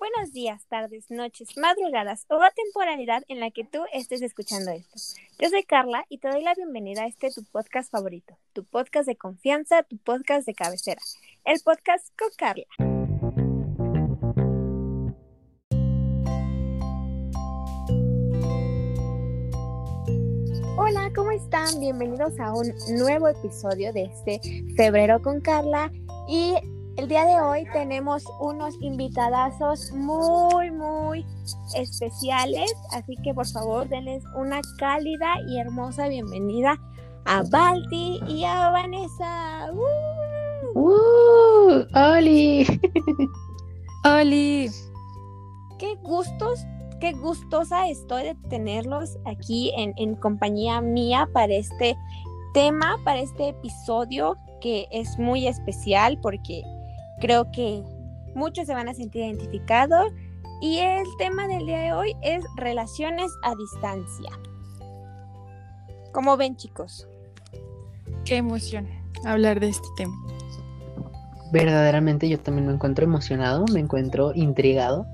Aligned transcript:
Buenos 0.00 0.32
días, 0.32 0.64
tardes, 0.66 1.10
noches, 1.10 1.58
madrugadas 1.58 2.24
o 2.30 2.38
la 2.38 2.50
temporalidad 2.52 3.22
en 3.28 3.38
la 3.38 3.50
que 3.50 3.64
tú 3.64 3.84
estés 3.92 4.22
escuchando 4.22 4.70
esto. 4.70 4.96
Yo 5.38 5.50
soy 5.50 5.62
Carla 5.62 6.06
y 6.08 6.16
te 6.16 6.28
doy 6.30 6.42
la 6.42 6.54
bienvenida 6.54 7.02
a 7.02 7.06
este 7.06 7.30
tu 7.30 7.44
podcast 7.44 7.90
favorito, 7.92 8.34
tu 8.54 8.64
podcast 8.64 9.06
de 9.06 9.16
confianza, 9.16 9.82
tu 9.82 9.98
podcast 9.98 10.46
de 10.46 10.54
cabecera, 10.54 11.02
el 11.44 11.60
podcast 11.60 12.08
con 12.18 12.30
Carla. 12.38 12.64
Hola, 20.78 21.12
¿cómo 21.14 21.30
están? 21.32 21.78
Bienvenidos 21.78 22.40
a 22.40 22.54
un 22.54 22.72
nuevo 22.98 23.28
episodio 23.28 23.92
de 23.92 24.04
este 24.04 24.40
Febrero 24.76 25.20
con 25.20 25.42
Carla 25.42 25.92
y 26.26 26.54
el 27.00 27.08
día 27.08 27.24
de 27.24 27.40
hoy 27.40 27.64
tenemos 27.72 28.22
unos 28.40 28.74
invitadazos 28.82 29.90
muy, 29.92 30.70
muy 30.70 31.24
especiales, 31.74 32.70
así 32.92 33.16
que 33.24 33.32
por 33.32 33.46
favor 33.46 33.88
denles 33.88 34.22
una 34.36 34.60
cálida 34.76 35.36
y 35.48 35.58
hermosa 35.58 36.08
bienvenida 36.08 36.78
a 37.24 37.42
Balti 37.50 38.20
y 38.28 38.44
a 38.44 38.68
Vanessa. 38.68 39.70
¡Uh! 39.72 40.78
¡Uh! 40.78 41.86
¡Oli! 41.94 42.66
¡Oli! 44.04 44.70
Qué 45.78 45.94
gustos, 46.02 46.60
qué 47.00 47.12
gustosa 47.12 47.88
estoy 47.88 48.24
de 48.24 48.34
tenerlos 48.50 49.16
aquí 49.24 49.72
en, 49.74 49.94
en 49.96 50.16
compañía 50.16 50.82
mía 50.82 51.26
para 51.32 51.54
este 51.54 51.96
tema, 52.52 52.98
para 53.04 53.20
este 53.20 53.48
episodio 53.48 54.36
que 54.60 54.86
es 54.90 55.18
muy 55.18 55.46
especial 55.46 56.18
porque 56.20 56.62
Creo 57.20 57.50
que 57.52 57.82
muchos 58.34 58.66
se 58.66 58.74
van 58.74 58.88
a 58.88 58.94
sentir 58.94 59.24
identificados 59.24 60.12
y 60.60 60.78
el 60.78 61.06
tema 61.18 61.46
del 61.48 61.66
día 61.66 61.80
de 61.80 61.92
hoy 61.92 62.16
es 62.22 62.44
relaciones 62.56 63.30
a 63.42 63.54
distancia. 63.54 64.30
¿Cómo 66.12 66.36
ven 66.36 66.56
chicos? 66.56 67.06
Qué 68.24 68.36
emoción 68.36 69.00
hablar 69.24 69.60
de 69.60 69.68
este 69.68 69.88
tema. 69.96 70.14
Verdaderamente 71.52 72.28
yo 72.28 72.38
también 72.38 72.66
me 72.66 72.74
encuentro 72.74 73.04
emocionado, 73.04 73.64
me 73.72 73.80
encuentro 73.80 74.32
intrigado 74.34 75.06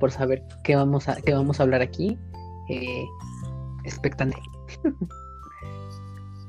por 0.00 0.10
saber 0.10 0.42
qué 0.64 0.76
vamos 0.76 1.08
a, 1.08 1.16
qué 1.16 1.32
vamos 1.32 1.60
a 1.60 1.62
hablar 1.62 1.82
aquí. 1.82 2.18
Eh, 2.68 3.04
expectante. 3.84 4.38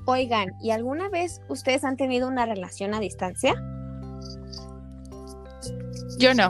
Oigan, 0.07 0.53
¿y 0.61 0.71
alguna 0.71 1.09
vez 1.09 1.41
ustedes 1.49 1.83
han 1.83 1.97
tenido 1.97 2.27
una 2.27 2.45
relación 2.45 2.93
a 2.93 2.99
distancia? 2.99 3.53
Yo 6.17 6.33
no. 6.33 6.49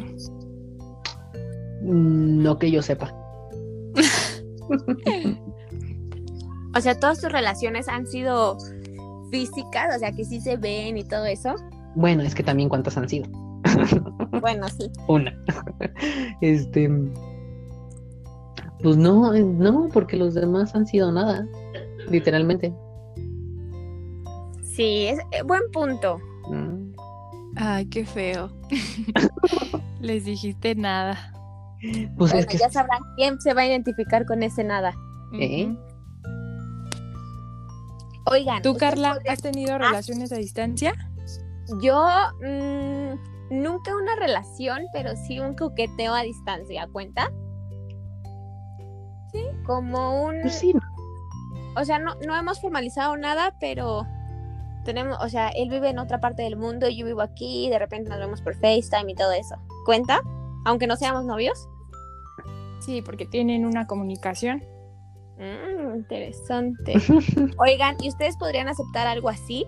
Mm, 1.81 2.43
no 2.43 2.57
que 2.57 2.71
yo 2.71 2.81
sepa. 2.81 3.13
o 6.75 6.81
sea, 6.81 6.99
todas 6.99 7.21
tus 7.21 7.31
relaciones 7.31 7.87
han 7.87 8.07
sido 8.07 8.57
físicas, 9.31 9.95
o 9.95 9.99
sea, 9.99 10.11
que 10.11 10.25
sí 10.25 10.41
se 10.41 10.57
ven 10.57 10.97
y 10.97 11.03
todo 11.03 11.25
eso. 11.25 11.55
Bueno, 11.95 12.23
es 12.23 12.35
que 12.35 12.43
también 12.43 12.69
cuántas 12.69 12.97
han 12.97 13.07
sido. 13.07 13.27
bueno, 14.41 14.67
sí. 14.69 14.91
Una. 15.07 15.37
Este. 16.41 16.89
Pues 18.83 18.97
no, 18.97 19.33
no, 19.33 19.87
porque 19.93 20.17
los 20.17 20.33
demás 20.33 20.75
han 20.75 20.85
sido 20.85 21.11
nada, 21.11 21.47
literalmente. 22.09 22.73
Sí, 24.61 25.07
es 25.07 25.19
eh, 25.31 25.41
buen 25.43 25.61
punto. 25.71 26.19
Mm. 26.51 26.84
Ay, 27.55 27.85
qué 27.87 28.05
feo. 28.05 28.51
Les 29.99 30.25
dijiste 30.25 30.75
nada. 30.75 31.31
Pues 32.17 32.33
es 32.33 32.45
que... 32.45 32.57
ya 32.57 32.69
sabrán 32.69 33.01
quién 33.15 33.39
se 33.39 33.53
va 33.53 33.61
a 33.61 33.67
identificar 33.67 34.25
con 34.25 34.43
ese 34.43 34.63
nada. 34.63 34.93
¿Eh? 35.33 35.73
Oigan. 38.25 38.61
¿Tú, 38.61 38.75
Carla, 38.75 39.19
has 39.29 39.41
tenido 39.41 39.75
ah. 39.75 39.77
relaciones 39.77 40.31
a 40.31 40.37
distancia? 40.37 40.93
Yo 41.81 42.07
mm, 42.41 43.61
nunca 43.61 43.95
una 43.95 44.15
relación, 44.15 44.83
pero 44.93 45.15
sí 45.27 45.39
un 45.39 45.55
coqueteo 45.55 46.13
a 46.13 46.23
distancia, 46.23 46.87
¿cuenta? 46.91 47.31
Sí. 49.31 49.43
Como 49.65 50.25
un. 50.25 50.41
Pues 50.41 50.55
sí. 50.55 50.73
O 51.77 51.83
sea, 51.83 51.99
no, 51.99 52.15
no 52.25 52.35
hemos 52.35 52.61
formalizado 52.61 53.17
nada, 53.17 53.55
pero 53.59 54.07
tenemos, 54.85 55.17
o 55.21 55.27
sea, 55.27 55.49
él 55.49 55.69
vive 55.69 55.89
en 55.89 55.99
otra 55.99 56.21
parte 56.21 56.43
del 56.43 56.55
mundo 56.55 56.87
y 56.87 56.95
yo 56.95 57.05
vivo 57.05 57.21
aquí, 57.21 57.65
y 57.65 57.69
de 57.69 57.79
repente 57.79 58.09
nos 58.09 58.19
vemos 58.19 58.41
por 58.41 58.53
FaceTime 58.53 59.11
y 59.11 59.15
todo 59.15 59.33
eso. 59.33 59.55
¿Cuenta? 59.85 60.21
Aunque 60.63 60.87
no 60.87 60.95
seamos 60.95 61.25
novios. 61.25 61.67
Sí, 62.79 63.01
porque 63.01 63.25
tienen 63.25 63.65
una 63.65 63.87
comunicación. 63.87 64.63
Mm, 65.37 65.95
interesante. 65.97 66.93
Oigan, 67.57 67.97
¿y 68.01 68.07
ustedes 68.07 68.37
podrían 68.37 68.69
aceptar 68.69 69.07
algo 69.07 69.27
así? 69.27 69.65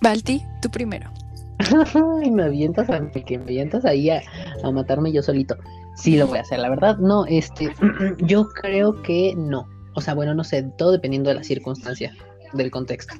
Balti, 0.00 0.44
tú 0.62 0.70
primero. 0.70 1.10
y 2.22 2.30
me 2.30 2.44
avientas 2.44 2.88
a, 2.88 3.00
me 3.00 3.36
avientas 3.36 3.84
ahí 3.84 4.10
a, 4.10 4.22
a, 4.62 4.70
matarme 4.70 5.10
yo 5.10 5.22
solito. 5.22 5.56
Sí 5.96 6.16
lo 6.16 6.28
voy 6.28 6.38
a 6.38 6.42
hacer, 6.42 6.60
la 6.60 6.68
verdad. 6.68 6.98
No, 6.98 7.26
este, 7.26 7.72
yo 8.18 8.48
creo 8.48 9.02
que 9.02 9.34
no. 9.36 9.66
O 9.96 10.00
sea, 10.00 10.14
bueno, 10.14 10.34
no 10.34 10.44
sé, 10.44 10.62
todo 10.76 10.92
dependiendo 10.92 11.30
de 11.30 11.36
la 11.36 11.42
circunstancia, 11.42 12.14
del 12.52 12.70
contexto 12.70 13.14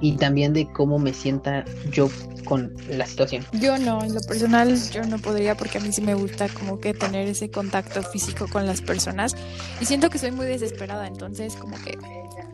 y 0.00 0.16
también 0.16 0.52
de 0.52 0.70
cómo 0.72 0.98
me 0.98 1.12
sienta 1.12 1.64
yo 1.90 2.08
con 2.44 2.72
la 2.88 3.06
situación. 3.06 3.44
Yo 3.52 3.76
no, 3.78 4.02
en 4.02 4.14
lo 4.14 4.20
personal 4.22 4.74
yo 4.90 5.04
no 5.04 5.18
podría 5.18 5.54
porque 5.56 5.78
a 5.78 5.80
mí 5.80 5.92
sí 5.92 6.00
me 6.00 6.14
gusta 6.14 6.48
como 6.48 6.80
que 6.80 6.94
tener 6.94 7.28
ese 7.28 7.50
contacto 7.50 8.02
físico 8.02 8.46
con 8.48 8.66
las 8.66 8.80
personas 8.80 9.36
y 9.80 9.84
siento 9.84 10.08
que 10.08 10.18
soy 10.18 10.30
muy 10.30 10.46
desesperada, 10.46 11.06
entonces 11.06 11.56
como 11.56 11.76
que 11.82 11.98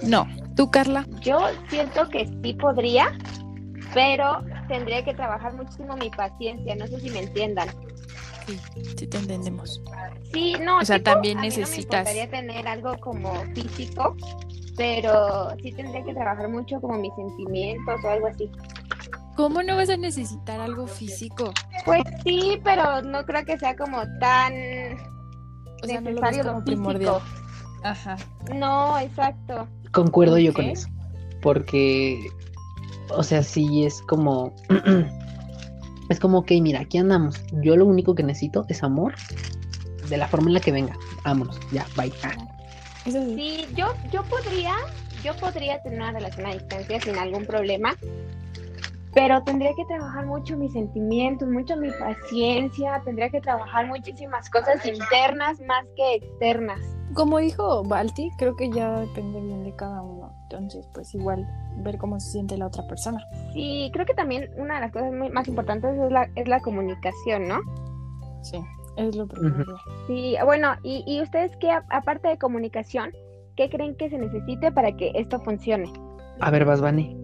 no. 0.02 0.26
¿Tú, 0.56 0.70
Carla? 0.70 1.06
Yo 1.20 1.38
siento 1.68 2.08
que 2.08 2.28
sí 2.42 2.54
podría, 2.54 3.16
pero 3.92 4.42
tendría 4.68 5.04
que 5.04 5.14
trabajar 5.14 5.54
muchísimo 5.54 5.96
mi 5.96 6.10
paciencia, 6.10 6.74
no 6.74 6.86
sé 6.86 7.00
si 7.00 7.10
me 7.10 7.20
entiendan. 7.20 7.68
Sí, 8.46 8.60
sí 8.98 9.06
te 9.06 9.16
entendemos. 9.16 9.80
Sí, 10.32 10.54
no, 10.60 10.78
o 10.78 10.84
sea, 10.84 11.02
también 11.02 11.40
necesitas. 11.40 12.04
me 12.12 12.26
tener 12.26 12.66
algo 12.68 12.98
como 12.98 13.32
físico, 13.54 14.16
pero 14.76 15.50
sí 15.62 15.72
tendría 15.72 16.04
que 16.04 16.14
trabajar 16.14 16.48
mucho 16.48 16.80
como 16.80 16.98
mis 16.98 17.14
sentimientos 17.14 18.04
o 18.04 18.08
algo 18.08 18.26
así. 18.28 18.50
¿Cómo 19.36 19.62
no 19.62 19.76
vas 19.76 19.90
a 19.90 19.96
necesitar 19.96 20.60
algo 20.60 20.86
físico? 20.86 21.52
Pues 21.84 22.02
sí, 22.24 22.60
pero 22.62 23.02
no 23.02 23.24
creo 23.24 23.44
que 23.44 23.58
sea 23.58 23.74
como 23.76 24.02
tan 24.20 24.52
o 25.82 25.86
sea, 25.86 26.00
necesario 26.00 26.44
no 26.44 26.52
lo 26.54 26.64
primordial. 26.64 27.20
Ajá. 27.82 28.16
No, 28.54 28.98
exacto. 28.98 29.68
Concuerdo 29.92 30.38
yo 30.38 30.54
con 30.54 30.64
eso. 30.64 30.88
Porque, 31.42 32.26
o 33.10 33.22
sea, 33.22 33.42
sí 33.42 33.84
es 33.84 34.00
como. 34.02 34.54
es 36.08 36.18
como, 36.18 36.44
que, 36.44 36.60
mira, 36.60 36.80
aquí 36.80 36.98
andamos. 36.98 37.36
Yo 37.62 37.76
lo 37.76 37.86
único 37.86 38.14
que 38.14 38.22
necesito 38.22 38.64
es 38.68 38.82
amor. 38.82 39.14
De 40.08 40.16
la 40.16 40.28
forma 40.28 40.48
en 40.48 40.54
la 40.54 40.60
que 40.60 40.72
venga. 40.72 40.96
Vámonos, 41.24 41.58
ya, 41.70 41.86
bye. 41.96 42.12
Sí, 43.04 43.66
yo, 43.74 43.86
yo 44.10 44.22
podría, 44.24 44.74
yo 45.22 45.36
podría 45.36 45.80
tener 45.82 46.00
una 46.00 46.12
relación 46.12 46.46
a 46.46 46.52
distancia 46.52 47.00
sin 47.00 47.18
algún 47.18 47.44
problema, 47.44 47.94
pero 49.12 49.42
tendría 49.44 49.72
que 49.76 49.84
trabajar 49.84 50.26
mucho 50.26 50.56
mis 50.56 50.72
sentimientos, 50.72 51.48
mucho 51.48 51.76
mi 51.76 51.90
paciencia, 51.90 53.00
tendría 53.04 53.28
que 53.28 53.40
trabajar 53.40 53.86
muchísimas 53.86 54.48
cosas 54.50 54.84
internas 54.86 55.60
más 55.66 55.84
que 55.96 56.14
externas. 56.14 56.80
Como 57.12 57.38
dijo 57.38 57.84
Balti, 57.84 58.30
creo 58.38 58.56
que 58.56 58.70
ya 58.70 59.00
depende 59.00 59.40
bien 59.40 59.62
de 59.62 59.76
cada 59.76 60.02
uno, 60.02 60.34
entonces 60.44 60.88
pues 60.94 61.14
igual 61.14 61.46
ver 61.76 61.98
cómo 61.98 62.18
se 62.18 62.32
siente 62.32 62.56
la 62.56 62.66
otra 62.66 62.86
persona. 62.88 63.24
Sí, 63.52 63.90
creo 63.92 64.06
que 64.06 64.14
también 64.14 64.50
una 64.56 64.76
de 64.76 64.80
las 64.80 64.92
cosas 64.92 65.12
más 65.12 65.46
importantes 65.46 65.94
es 65.96 66.10
la, 66.10 66.28
es 66.34 66.48
la 66.48 66.60
comunicación, 66.60 67.46
¿no? 67.46 67.60
Sí. 68.42 68.58
Es 68.96 69.16
lo 69.16 69.26
primero. 69.26 69.76
Sí, 70.06 70.36
bueno, 70.44 70.74
y, 70.82 71.02
y 71.06 71.20
ustedes 71.20 71.52
qué, 71.60 71.70
aparte 71.70 72.28
de 72.28 72.38
comunicación, 72.38 73.10
¿qué 73.56 73.68
creen 73.68 73.96
que 73.96 74.10
se 74.10 74.18
necesite 74.18 74.70
para 74.72 74.92
que 74.96 75.12
esto 75.14 75.40
funcione? 75.40 75.92
A 76.40 76.50
ver, 76.50 76.64
Basbani. 76.64 77.16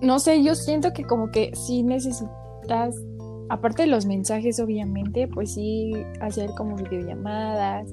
No 0.00 0.18
sé, 0.18 0.42
yo 0.42 0.54
siento 0.54 0.92
que 0.92 1.04
como 1.04 1.30
que 1.30 1.52
sí 1.54 1.82
necesitas, 1.82 2.96
aparte 3.48 3.82
de 3.82 3.88
los 3.88 4.06
mensajes, 4.06 4.58
obviamente, 4.58 5.28
pues 5.28 5.54
sí 5.54 5.92
hacer 6.20 6.50
como 6.56 6.76
videollamadas, 6.76 7.88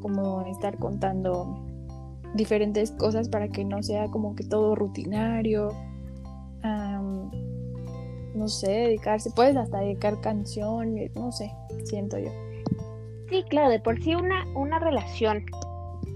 como 0.00 0.42
estar 0.46 0.76
contando 0.78 1.64
diferentes 2.34 2.90
cosas 2.92 3.28
para 3.28 3.48
que 3.48 3.64
no 3.64 3.82
sea 3.82 4.08
como 4.08 4.34
que 4.34 4.44
todo 4.44 4.74
rutinario. 4.74 5.70
No 8.34 8.48
sé, 8.48 8.70
dedicarse, 8.70 9.30
puedes 9.30 9.56
hasta 9.56 9.80
dedicar 9.80 10.20
canciones, 10.20 11.14
no 11.14 11.32
sé 11.32 11.50
siento 11.84 12.18
yo. 12.18 12.30
Sí, 13.28 13.44
claro, 13.48 13.70
de 13.70 13.80
por 13.80 14.00
sí 14.02 14.14
una, 14.14 14.44
una 14.54 14.78
relación 14.78 15.44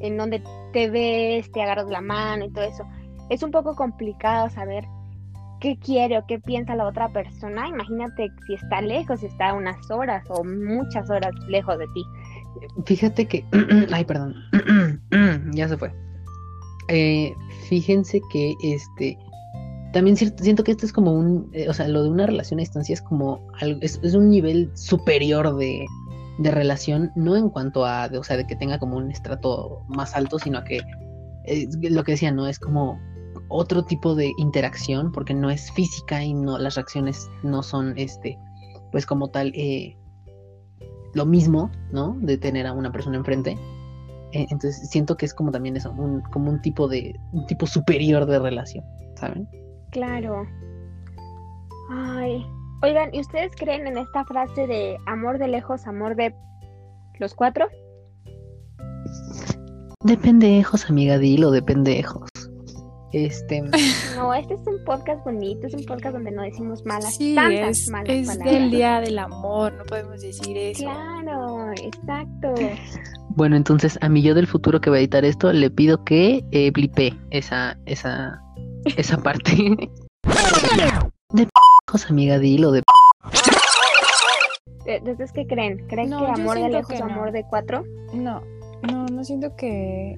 en 0.00 0.16
donde 0.16 0.42
te 0.72 0.90
ves, 0.90 1.50
te 1.52 1.62
agarras 1.62 1.88
la 1.88 2.00
mano 2.00 2.44
y 2.44 2.50
todo 2.50 2.64
eso, 2.64 2.84
es 3.30 3.42
un 3.42 3.50
poco 3.50 3.74
complicado 3.74 4.50
saber 4.50 4.84
qué 5.60 5.78
quiere 5.78 6.18
o 6.18 6.26
qué 6.26 6.38
piensa 6.38 6.74
la 6.74 6.86
otra 6.86 7.08
persona. 7.08 7.68
Imagínate 7.68 8.28
si 8.46 8.54
está 8.54 8.82
lejos, 8.82 9.20
si 9.20 9.26
está 9.26 9.54
unas 9.54 9.90
horas 9.90 10.24
o 10.28 10.44
muchas 10.44 11.08
horas 11.08 11.32
lejos 11.48 11.78
de 11.78 11.86
ti. 11.94 12.04
Fíjate 12.84 13.26
que, 13.26 13.44
ay, 13.92 14.04
perdón, 14.04 14.34
ya 15.52 15.68
se 15.68 15.76
fue. 15.76 15.92
Eh, 16.88 17.32
fíjense 17.68 18.20
que 18.30 18.54
este, 18.62 19.18
también 19.96 20.14
siento 20.18 20.62
que 20.62 20.72
esto 20.72 20.84
es 20.84 20.92
como 20.92 21.10
un, 21.10 21.48
eh, 21.54 21.70
o 21.70 21.72
sea, 21.72 21.88
lo 21.88 22.02
de 22.02 22.10
una 22.10 22.26
relación 22.26 22.60
a 22.60 22.64
distancia 22.64 22.92
es 22.92 23.00
como, 23.00 23.48
algo, 23.58 23.80
es, 23.80 23.96
un 24.14 24.28
nivel 24.28 24.70
superior 24.74 25.56
de, 25.56 25.86
de, 26.36 26.50
relación, 26.50 27.10
no 27.16 27.34
en 27.34 27.48
cuanto 27.48 27.86
a, 27.86 28.10
o 28.14 28.22
sea, 28.22 28.36
de 28.36 28.46
que 28.46 28.56
tenga 28.56 28.78
como 28.78 28.98
un 28.98 29.10
estrato 29.10 29.86
más 29.88 30.14
alto, 30.14 30.38
sino 30.38 30.62
que 30.64 30.82
eh, 31.46 31.66
lo 31.80 32.04
que 32.04 32.12
decía, 32.12 32.30
¿no? 32.30 32.46
Es 32.46 32.58
como 32.58 33.00
otro 33.48 33.86
tipo 33.86 34.14
de 34.14 34.32
interacción, 34.36 35.12
porque 35.12 35.32
no 35.32 35.48
es 35.48 35.72
física 35.72 36.22
y 36.22 36.34
no, 36.34 36.58
las 36.58 36.74
reacciones 36.74 37.30
no 37.42 37.62
son, 37.62 37.94
este, 37.96 38.38
pues 38.92 39.06
como 39.06 39.28
tal, 39.28 39.50
eh, 39.54 39.96
lo 41.14 41.24
mismo, 41.24 41.70
¿no? 41.90 42.18
De 42.20 42.36
tener 42.36 42.66
a 42.66 42.74
una 42.74 42.92
persona 42.92 43.16
enfrente. 43.16 43.56
Eh, 44.32 44.46
entonces 44.50 44.90
siento 44.90 45.16
que 45.16 45.24
es 45.24 45.32
como 45.32 45.52
también 45.52 45.74
eso, 45.74 45.90
un, 45.90 46.20
como 46.20 46.50
un 46.50 46.60
tipo 46.60 46.86
de, 46.86 47.18
un 47.32 47.46
tipo 47.46 47.66
superior 47.66 48.26
de 48.26 48.38
relación, 48.38 48.84
¿saben? 49.14 49.48
Claro. 49.90 50.46
Ay. 51.90 52.46
Oigan, 52.82 53.14
¿y 53.14 53.20
ustedes 53.20 53.52
creen 53.56 53.86
en 53.86 53.96
esta 53.96 54.24
frase 54.24 54.66
de 54.66 54.98
amor 55.06 55.38
de 55.38 55.48
lejos, 55.48 55.86
amor 55.86 56.14
de 56.14 56.34
los 57.18 57.34
cuatro? 57.34 57.66
De 60.04 60.16
pendejos, 60.16 60.88
amiga, 60.90 61.18
dilo, 61.18 61.50
de 61.50 61.62
pendejos. 61.62 62.28
Este. 63.12 63.62
No, 64.16 64.32
este 64.32 64.54
es 64.54 64.66
un 64.66 64.82
podcast 64.84 65.22
bonito, 65.24 65.66
es 65.66 65.74
un 65.74 65.84
podcast 65.84 66.14
donde 66.14 66.30
no 66.30 66.42
decimos 66.42 66.84
malas, 66.86 67.16
sí, 67.16 67.34
tantas 67.34 67.80
es, 67.80 67.90
malas 67.90 68.08
es 68.08 68.38
del 68.38 68.70
día 68.70 69.00
del 69.00 69.18
amor, 69.18 69.74
no 69.74 69.84
podemos 69.84 70.22
decir 70.22 70.56
eso. 70.56 70.84
Claro, 70.84 71.70
exacto. 71.72 72.54
Bueno, 73.36 73.56
entonces 73.56 73.98
a 74.00 74.08
mí 74.08 74.22
yo 74.22 74.34
del 74.34 74.46
futuro 74.46 74.80
que 74.80 74.88
va 74.88 74.96
a 74.96 74.98
editar 75.00 75.22
esto 75.22 75.52
le 75.52 75.68
pido 75.68 76.02
que 76.04 76.42
eh, 76.52 76.70
blipe 76.70 77.12
esa, 77.30 77.76
esa, 77.84 78.40
esa 78.96 79.16
parte. 79.18 79.52
de 81.32 81.44
p***os, 81.44 82.10
amiga, 82.10 82.38
dilo 82.38 82.72
de 82.72 82.82
¿Ustedes 84.86 85.32
qué 85.32 85.46
creen? 85.46 85.86
¿Creen 85.88 86.10
que 86.10 86.14
amor 86.14 86.58
de 86.58 86.68
lejos, 86.68 87.00
amor 87.00 87.32
de 87.32 87.44
cuatro? 87.48 87.84
No, 88.12 88.40
no, 88.82 89.06
no 89.06 89.24
siento 89.24 89.56
que 89.56 90.16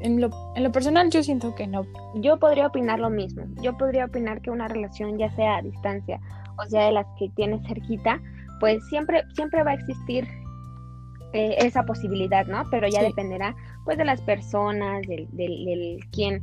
en 0.00 0.20
lo, 0.20 0.30
en 0.54 0.62
lo 0.62 0.70
personal 0.70 1.10
yo 1.10 1.22
siento 1.22 1.54
que 1.54 1.66
no. 1.66 1.84
Yo 2.14 2.38
podría 2.38 2.66
opinar 2.68 3.00
lo 3.00 3.10
mismo. 3.10 3.44
Yo 3.60 3.76
podría 3.76 4.04
opinar 4.04 4.40
que 4.40 4.50
una 4.50 4.68
relación 4.68 5.18
ya 5.18 5.30
sea 5.34 5.56
a 5.56 5.62
distancia 5.62 6.20
o 6.58 6.68
sea 6.68 6.86
de 6.86 6.92
las 6.92 7.06
que 7.18 7.28
tienes 7.30 7.66
cerquita, 7.66 8.20
pues 8.60 8.86
siempre, 8.88 9.22
siempre 9.34 9.62
va 9.64 9.72
a 9.72 9.74
existir 9.74 10.28
eh, 11.32 11.56
esa 11.58 11.84
posibilidad, 11.84 12.46
¿no? 12.46 12.64
Pero 12.70 12.88
ya 12.88 13.02
dependerá 13.02 13.56
pues 13.84 13.98
de 13.98 14.04
las 14.04 14.20
personas, 14.20 15.02
del, 15.08 15.28
del, 15.32 15.64
del 15.64 15.98
quien 16.12 16.42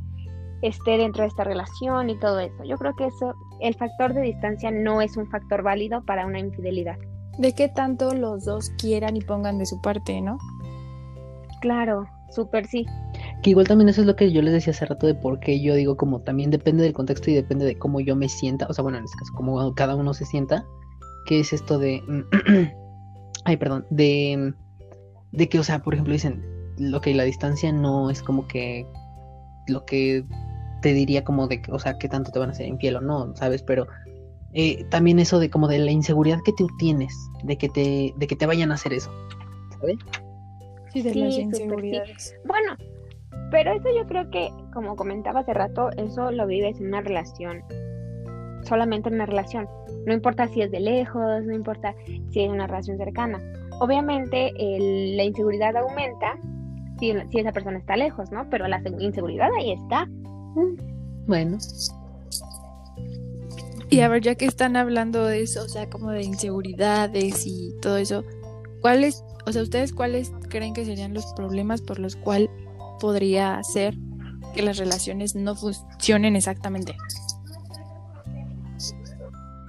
esté 0.62 0.98
dentro 0.98 1.22
de 1.22 1.28
esta 1.28 1.44
relación 1.44 2.10
y 2.10 2.18
todo 2.18 2.40
eso. 2.40 2.64
Yo 2.64 2.76
creo 2.76 2.94
que 2.94 3.06
eso, 3.06 3.34
el 3.60 3.74
factor 3.74 4.14
de 4.14 4.22
distancia 4.22 4.70
no 4.70 5.00
es 5.00 5.16
un 5.16 5.26
factor 5.28 5.62
válido 5.62 6.04
para 6.04 6.26
una 6.26 6.38
infidelidad. 6.38 6.96
De 7.38 7.54
qué 7.54 7.68
tanto 7.68 8.14
los 8.14 8.44
dos 8.44 8.70
quieran 8.78 9.16
y 9.16 9.20
pongan 9.20 9.58
de 9.58 9.66
su 9.66 9.80
parte, 9.80 10.20
¿no? 10.20 10.38
Claro, 11.60 12.06
súper 12.30 12.66
sí. 12.66 12.86
Que 13.42 13.50
igual 13.50 13.66
también 13.66 13.88
eso 13.88 14.02
es 14.02 14.06
lo 14.06 14.16
que 14.16 14.32
yo 14.32 14.42
les 14.42 14.52
decía 14.52 14.72
hace 14.72 14.86
rato 14.86 15.06
de 15.06 15.14
por 15.14 15.40
qué 15.40 15.60
yo 15.60 15.74
digo 15.74 15.96
como 15.96 16.20
también 16.20 16.50
depende 16.50 16.82
del 16.82 16.92
contexto 16.92 17.30
y 17.30 17.34
depende 17.34 17.64
de 17.64 17.78
cómo 17.78 18.00
yo 18.00 18.16
me 18.16 18.28
sienta, 18.28 18.66
o 18.68 18.74
sea, 18.74 18.82
bueno, 18.82 18.98
en 18.98 19.04
este 19.04 19.18
caso, 19.18 19.32
como 19.34 19.74
cada 19.74 19.96
uno 19.96 20.12
se 20.14 20.26
sienta, 20.26 20.64
que 21.26 21.40
es 21.40 21.52
esto 21.52 21.78
de, 21.78 22.02
ay, 23.44 23.56
perdón, 23.56 23.86
de, 23.90 24.54
de 25.32 25.48
que, 25.48 25.58
o 25.58 25.64
sea, 25.64 25.82
por 25.82 25.94
ejemplo, 25.94 26.12
dicen, 26.12 26.42
lo 26.78 27.00
que 27.00 27.14
la 27.14 27.24
distancia 27.24 27.72
no 27.72 28.10
es 28.10 28.22
como 28.22 28.46
que 28.46 28.86
lo 29.68 29.84
que 29.84 30.24
te 30.80 30.92
diría 30.92 31.24
como 31.24 31.46
de, 31.46 31.62
o 31.70 31.78
sea, 31.78 31.98
qué 31.98 32.08
tanto 32.08 32.30
te 32.30 32.38
van 32.38 32.50
a 32.50 32.52
hacer 32.52 32.66
infiel 32.66 32.96
o 32.96 33.00
no, 33.00 33.34
¿sabes? 33.36 33.62
Pero 33.62 33.86
eh, 34.52 34.84
también 34.90 35.18
eso 35.18 35.38
de 35.38 35.48
como 35.48 35.68
de 35.68 35.78
la 35.78 35.92
inseguridad 35.92 36.38
que 36.44 36.52
tú 36.52 36.68
tienes, 36.78 37.14
de 37.44 37.56
que 37.56 37.68
te, 37.68 38.12
de 38.16 38.26
que 38.26 38.36
te 38.36 38.46
vayan 38.46 38.72
a 38.72 38.74
hacer 38.74 38.92
eso, 38.92 39.10
¿sabes? 39.78 39.96
Sí, 40.92 41.02
de 41.02 41.14
las 41.14 41.38
inseguridades. 41.38 42.34
Bueno, 42.44 42.76
pero 43.50 43.72
eso 43.72 43.88
yo 43.96 44.06
creo 44.06 44.28
que, 44.30 44.50
como 44.72 44.96
comentaba 44.96 45.40
hace 45.40 45.54
rato, 45.54 45.90
eso 45.96 46.32
lo 46.32 46.46
vives 46.46 46.80
en 46.80 46.88
una 46.88 47.00
relación, 47.00 47.62
solamente 48.62 49.08
en 49.08 49.16
una 49.16 49.26
relación. 49.26 49.68
No 50.06 50.14
importa 50.14 50.48
si 50.48 50.62
es 50.62 50.70
de 50.72 50.80
lejos, 50.80 51.44
no 51.44 51.54
importa 51.54 51.94
si 52.30 52.40
es 52.40 52.50
una 52.50 52.66
relación 52.66 52.98
cercana. 52.98 53.40
Obviamente 53.80 54.52
la 54.56 55.24
inseguridad 55.24 55.76
aumenta 55.76 56.36
si, 56.98 57.14
si, 57.30 57.38
esa 57.38 57.52
persona 57.52 57.78
está 57.78 57.96
lejos, 57.96 58.32
¿no? 58.32 58.48
Pero 58.50 58.66
la 58.66 58.82
inseguridad 58.98 59.48
ahí 59.56 59.72
está. 59.72 60.08
Bueno. 61.26 61.58
Y 63.88 64.00
a 64.00 64.08
ver, 64.08 64.22
ya 64.22 64.36
que 64.36 64.46
están 64.46 64.76
hablando 64.76 65.24
de 65.24 65.42
eso, 65.42 65.64
o 65.64 65.68
sea, 65.68 65.90
como 65.90 66.10
de 66.10 66.22
inseguridades 66.22 67.44
y 67.46 67.74
todo 67.82 67.96
eso, 67.96 68.24
¿cuáles, 68.80 69.24
o 69.46 69.52
sea, 69.52 69.62
ustedes 69.62 69.92
cuáles 69.92 70.32
creen 70.48 70.74
que 70.74 70.84
serían 70.84 71.12
los 71.12 71.26
problemas 71.34 71.82
por 71.82 71.98
los 71.98 72.14
cuales 72.14 72.50
podría 73.00 73.58
hacer 73.58 73.96
que 74.54 74.62
las 74.62 74.78
relaciones 74.78 75.34
no 75.34 75.56
funcionen 75.56 76.36
exactamente? 76.36 76.96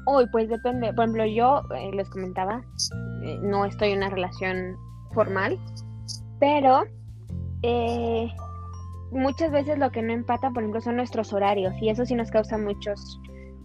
Uy, 0.06 0.28
pues 0.32 0.50
depende. 0.50 0.94
Por 0.94 1.06
ejemplo, 1.06 1.26
yo 1.26 1.62
eh, 1.76 1.92
les 1.94 2.10
comentaba, 2.10 2.64
eh, 3.24 3.40
no 3.42 3.66
estoy 3.66 3.92
en 3.92 4.00
una 4.00 4.10
relación 4.10 4.76
formal, 5.14 5.60
pero 6.40 6.84
eh, 7.64 8.28
muchas 9.12 9.52
veces 9.52 9.78
lo 9.78 9.92
que 9.92 10.02
no 10.02 10.14
empata, 10.14 10.50
por 10.52 10.64
ejemplo, 10.64 10.82
son 10.82 10.96
nuestros 10.96 11.34
horarios 11.34 11.74
y 11.82 11.90
eso 11.90 12.06
sí 12.06 12.16
nos 12.16 12.32
causa 12.32 12.58
muchos, 12.58 13.20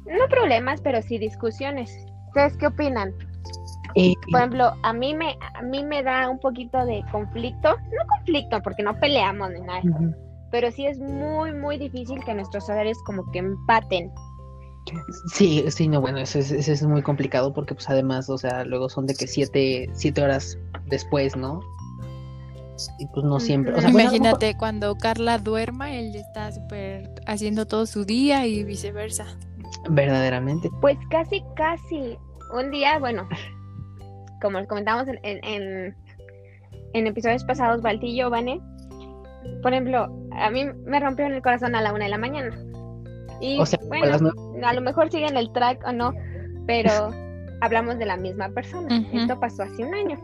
no 0.07 0.29
problemas, 0.29 0.81
pero 0.81 1.01
sí 1.03 1.19
discusiones. 1.19 1.91
¿Ustedes 2.29 2.57
qué 2.57 2.67
opinan? 2.67 3.15
Por 4.31 4.41
ejemplo, 4.41 4.73
a 4.83 4.93
mí 4.93 5.15
me 5.15 5.39
a 5.55 5.63
mí 5.63 5.83
me 5.83 6.03
da 6.03 6.29
un 6.29 6.39
poquito 6.39 6.85
de 6.85 7.03
conflicto, 7.11 7.71
no 7.71 8.07
conflicto 8.19 8.61
porque 8.63 8.83
no 8.83 8.99
peleamos 9.01 9.51
ni 9.51 9.61
nada, 9.61 9.83
pero 10.51 10.71
sí 10.71 10.87
es 10.87 10.99
muy 10.99 11.55
muy 11.55 11.79
difícil 11.79 12.23
que 12.25 12.35
nuestros 12.35 12.69
horarios 12.69 12.99
como 13.05 13.25
que 13.33 13.39
empaten. 13.39 14.13
Sí, 15.33 15.65
sí, 15.69 15.89
no, 15.89 16.01
bueno, 16.01 16.19
eso 16.19 16.39
es, 16.39 16.53
eso 16.53 16.73
es 16.73 16.83
muy 16.85 17.03
complicado 17.03 17.53
porque 17.53 17.75
pues 17.75 17.89
además, 17.89 18.29
o 18.31 18.39
sea, 18.39 18.65
luego 18.65 18.89
son 18.89 19.07
de 19.07 19.15
que 19.15 19.27
siete, 19.27 19.89
siete 19.95 20.23
horas 20.23 20.59
después, 20.87 21.37
¿no? 21.37 21.61
Y 22.99 23.07
pues 23.07 23.25
no 23.25 23.41
siempre. 23.41 23.75
O 23.75 23.81
sea, 23.81 23.91
Imagínate 23.91 24.57
cuando 24.57 24.97
Carla 24.97 25.39
duerma, 25.39 25.93
él 25.93 26.15
está 26.15 26.53
súper 26.53 27.11
haciendo 27.27 27.67
todo 27.67 27.87
su 27.87 28.05
día 28.05 28.47
y 28.47 28.65
viceversa. 28.65 29.27
Verdaderamente. 29.91 30.71
Pues 30.81 30.97
casi, 31.11 31.43
casi. 31.57 32.19
Un 32.55 32.71
día, 32.71 32.99
bueno, 32.99 33.29
como 34.41 34.59
les 34.59 34.69
comentamos 34.69 35.09
en, 35.09 35.19
en, 35.23 35.97
en, 36.93 37.07
episodios 37.07 37.45
pasados, 37.45 37.83
Balti 37.83 38.07
y 38.07 38.17
Giovanni, 38.17 38.61
por 39.63 39.73
ejemplo, 39.73 40.09
a 40.33 40.51
mí 40.51 40.65
me 40.85 41.01
rompió 41.01 41.27
en 41.27 41.35
el 41.35 41.43
corazón 41.43 41.75
a 41.75 41.81
la 41.81 41.93
una 41.93 42.05
de 42.05 42.11
la 42.11 42.19
mañana. 42.19 42.57
Y 43.41 43.59
bueno, 43.89 44.33
a 44.65 44.73
lo 44.73 44.81
mejor 44.81 45.11
siguen 45.11 45.37
el 45.37 45.53
track 45.53 45.83
o 45.87 45.93
no, 45.93 46.13
pero 46.67 47.11
hablamos 47.61 47.99
de 47.99 48.07
la 48.07 48.17
misma 48.17 48.49
persona. 48.51 49.05
Esto 49.13 49.39
pasó 49.41 49.65
hace 49.65 49.85
un 49.85 49.95
año. 49.95 50.19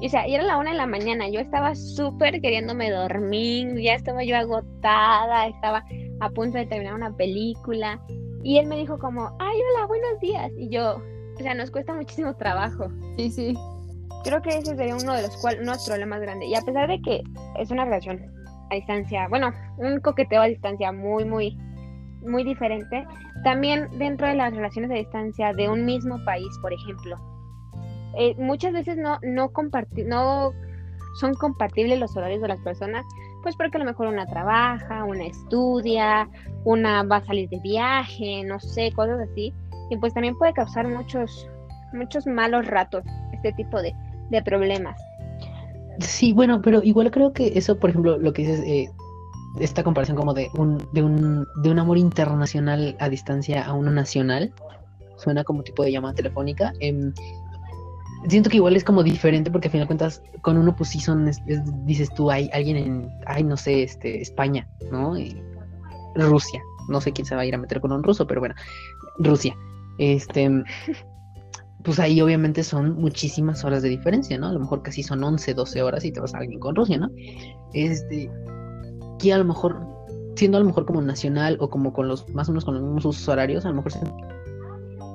Y, 0.00 0.06
o 0.06 0.10
sea, 0.10 0.28
y 0.28 0.34
era 0.34 0.44
la 0.44 0.58
una 0.58 0.72
de 0.72 0.76
la 0.76 0.86
mañana, 0.86 1.28
yo 1.28 1.40
estaba 1.40 1.74
súper 1.74 2.40
queriéndome 2.40 2.90
dormir, 2.90 3.78
ya 3.80 3.94
estaba 3.94 4.24
yo 4.24 4.36
agotada, 4.36 5.46
estaba 5.46 5.84
a 6.20 6.30
punto 6.30 6.58
de 6.58 6.66
terminar 6.66 6.94
una 6.94 7.16
película. 7.16 8.00
Y 8.42 8.58
él 8.58 8.66
me 8.66 8.76
dijo 8.76 8.98
como, 8.98 9.34
ay, 9.38 9.58
hola, 9.72 9.86
buenos 9.86 10.20
días. 10.20 10.52
Y 10.58 10.68
yo, 10.68 10.96
o 11.34 11.38
sea, 11.38 11.54
nos 11.54 11.70
cuesta 11.70 11.94
muchísimo 11.94 12.34
trabajo. 12.36 12.88
Sí, 13.16 13.30
sí. 13.30 13.54
Creo 14.24 14.42
que 14.42 14.58
ese 14.58 14.76
sería 14.76 14.96
uno 14.96 15.14
de 15.14 15.22
los 15.22 15.36
cuales, 15.38 15.60
uno 15.62 15.72
de 15.72 15.76
los 15.78 15.86
problemas 15.86 16.20
grandes. 16.20 16.48
Y 16.48 16.54
a 16.54 16.60
pesar 16.60 16.88
de 16.88 17.00
que 17.00 17.22
es 17.58 17.70
una 17.70 17.84
relación 17.84 18.20
a 18.70 18.74
distancia, 18.74 19.28
bueno, 19.28 19.52
un 19.78 20.00
coqueteo 20.00 20.42
a 20.42 20.46
distancia 20.46 20.92
muy, 20.92 21.24
muy, 21.24 21.56
muy 22.22 22.44
diferente, 22.44 23.06
también 23.44 23.88
dentro 23.98 24.26
de 24.26 24.34
las 24.34 24.54
relaciones 24.54 24.90
a 24.90 24.94
distancia 24.94 25.52
de 25.52 25.68
un 25.68 25.84
mismo 25.84 26.22
país, 26.24 26.48
por 26.60 26.72
ejemplo, 26.72 27.16
eh, 28.18 28.34
muchas 28.38 28.72
veces 28.72 28.96
no, 28.96 29.18
no, 29.22 29.50
no 30.06 30.52
son 31.20 31.34
compatibles 31.34 31.98
los 31.98 32.16
horarios 32.16 32.42
de 32.42 32.48
las 32.48 32.60
personas, 32.60 33.04
pues 33.42 33.56
porque 33.56 33.76
a 33.76 33.80
lo 33.80 33.86
mejor 33.86 34.08
una 34.08 34.26
trabaja, 34.26 35.04
una 35.04 35.26
estudia, 35.26 36.28
una 36.64 37.02
va 37.02 37.16
a 37.16 37.24
salir 37.24 37.48
de 37.48 37.60
viaje, 37.60 38.42
no 38.44 38.60
sé, 38.60 38.92
cosas 38.92 39.20
así 39.20 39.54
y 39.90 39.96
pues 39.96 40.14
también 40.14 40.36
puede 40.36 40.52
causar 40.52 40.88
muchos, 40.88 41.48
muchos 41.92 42.26
malos 42.26 42.66
ratos 42.66 43.04
este 43.32 43.52
tipo 43.52 43.80
de, 43.80 43.94
problemas. 44.44 45.00
Sí, 46.00 46.32
bueno, 46.32 46.60
pero 46.60 46.82
igual 46.82 47.10
creo 47.10 47.32
que 47.32 47.52
eso, 47.56 47.78
por 47.78 47.90
ejemplo, 47.90 48.18
lo 48.18 48.32
que 48.32 48.42
dices, 48.42 48.60
eh, 48.66 48.90
esta 49.60 49.82
comparación 49.82 50.16
como 50.16 50.34
de 50.34 50.50
un, 50.54 50.78
de 50.92 51.02
un, 51.02 51.46
de 51.62 51.70
un 51.70 51.78
amor 51.78 51.96
internacional 51.96 52.96
a 52.98 53.08
distancia 53.08 53.64
a 53.64 53.72
uno 53.72 53.90
nacional. 53.90 54.52
Suena 55.16 55.44
como 55.44 55.62
tipo 55.62 55.82
de 55.82 55.92
llamada 55.92 56.14
telefónica. 56.14 56.74
Em, 56.80 57.14
siento 58.28 58.50
que 58.50 58.56
igual 58.56 58.76
es 58.76 58.84
como 58.84 59.02
diferente 59.02 59.50
porque 59.50 59.68
a 59.68 59.70
fin 59.70 59.80
de 59.80 59.86
cuentas 59.86 60.22
con 60.42 60.56
uno 60.56 60.74
pues 60.74 60.90
sí 60.90 61.00
son, 61.00 61.28
es- 61.28 61.40
es- 61.46 61.60
dices 61.86 62.08
tú, 62.14 62.30
hay 62.30 62.50
alguien 62.52 62.76
en, 62.76 63.10
ay, 63.26 63.42
no 63.44 63.56
sé, 63.56 63.82
este, 63.82 64.20
España, 64.20 64.68
¿no? 64.90 65.16
Y 65.18 65.40
Rusia. 66.14 66.60
No 66.88 67.00
sé 67.00 67.12
quién 67.12 67.26
se 67.26 67.34
va 67.34 67.42
a 67.42 67.46
ir 67.46 67.54
a 67.54 67.58
meter 67.58 67.80
con 67.80 67.92
un 67.92 68.02
ruso, 68.02 68.26
pero 68.26 68.40
bueno, 68.40 68.54
Rusia. 69.18 69.56
Este, 69.98 70.48
pues 71.84 71.98
ahí 71.98 72.20
obviamente 72.20 72.62
son 72.64 72.96
muchísimas 72.96 73.64
horas 73.64 73.82
de 73.82 73.88
diferencia, 73.88 74.38
¿no? 74.38 74.48
A 74.48 74.52
lo 74.52 74.60
mejor 74.60 74.82
casi 74.82 75.02
son 75.02 75.22
11, 75.22 75.54
12 75.54 75.82
horas 75.82 76.04
y 76.04 76.12
te 76.12 76.20
vas 76.20 76.34
a 76.34 76.38
alguien 76.38 76.58
con 76.60 76.74
Rusia, 76.74 76.98
¿no? 76.98 77.10
Este, 77.74 78.30
que 79.18 79.32
a 79.32 79.38
lo 79.38 79.44
mejor, 79.44 79.80
siendo 80.36 80.58
a 80.58 80.60
lo 80.60 80.66
mejor 80.66 80.84
como 80.86 81.00
nacional 81.02 81.56
o 81.60 81.68
como 81.70 81.92
con 81.92 82.08
los, 82.08 82.28
más 82.34 82.48
o 82.48 82.52
menos 82.52 82.64
con 82.64 82.74
los 82.74 82.82
mismos 82.82 83.04
usos 83.04 83.28
horarios, 83.28 83.64
a 83.64 83.68
lo 83.70 83.76
mejor, 83.76 83.92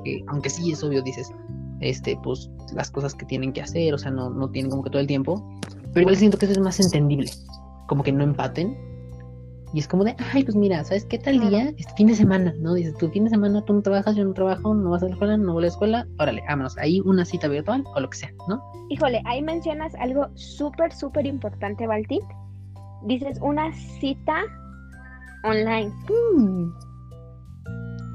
que, 0.03 0.23
aunque 0.27 0.49
sí 0.49 0.71
es 0.71 0.83
obvio, 0.83 1.01
dices, 1.01 1.29
este, 1.81 2.17
pues 2.23 2.49
las 2.73 2.89
cosas 2.89 3.13
que 3.13 3.25
tienen 3.25 3.51
que 3.51 3.61
hacer, 3.61 3.93
o 3.93 3.97
sea, 3.97 4.11
no, 4.11 4.29
no 4.29 4.49
tienen 4.49 4.71
como 4.71 4.83
que 4.83 4.89
todo 4.89 5.01
el 5.01 5.07
tiempo, 5.07 5.43
pero 5.93 6.01
igual 6.01 6.15
siento 6.15 6.37
que 6.37 6.45
eso 6.45 6.53
es 6.53 6.59
más 6.59 6.79
entendible, 6.79 7.29
como 7.87 8.03
que 8.03 8.11
no 8.11 8.23
empaten. 8.23 8.77
Y 9.73 9.79
es 9.79 9.87
como 9.87 10.03
de, 10.03 10.15
ay, 10.33 10.43
pues 10.43 10.55
mira, 10.55 10.83
¿sabes 10.83 11.05
qué 11.05 11.17
tal 11.17 11.39
día? 11.39 11.73
Este 11.77 11.93
fin 11.95 12.07
de 12.07 12.15
semana, 12.15 12.53
¿no? 12.59 12.73
Dices, 12.73 12.93
tu 12.97 13.09
fin 13.09 13.23
de 13.23 13.29
semana 13.29 13.63
tú 13.63 13.73
no 13.73 13.81
trabajas, 13.81 14.17
yo 14.17 14.25
no 14.25 14.33
trabajo, 14.33 14.73
no 14.73 14.89
vas 14.89 15.01
a 15.01 15.05
la 15.05 15.13
escuela, 15.13 15.37
no 15.37 15.53
voy 15.53 15.61
a 15.61 15.61
la 15.61 15.67
escuela, 15.67 16.07
órale, 16.19 16.43
vámonos, 16.45 16.77
ahí 16.77 16.99
una 17.05 17.23
cita 17.23 17.47
virtual 17.47 17.85
o 17.95 17.99
lo 18.01 18.09
que 18.09 18.17
sea, 18.17 18.31
¿no? 18.49 18.61
Híjole, 18.89 19.21
ahí 19.25 19.41
mencionas 19.41 19.95
algo 19.95 20.27
súper, 20.35 20.91
súper 20.91 21.25
importante, 21.25 21.87
Balti. 21.87 22.19
Dices 23.05 23.39
una 23.41 23.73
cita 23.73 24.43
online. 25.43 25.91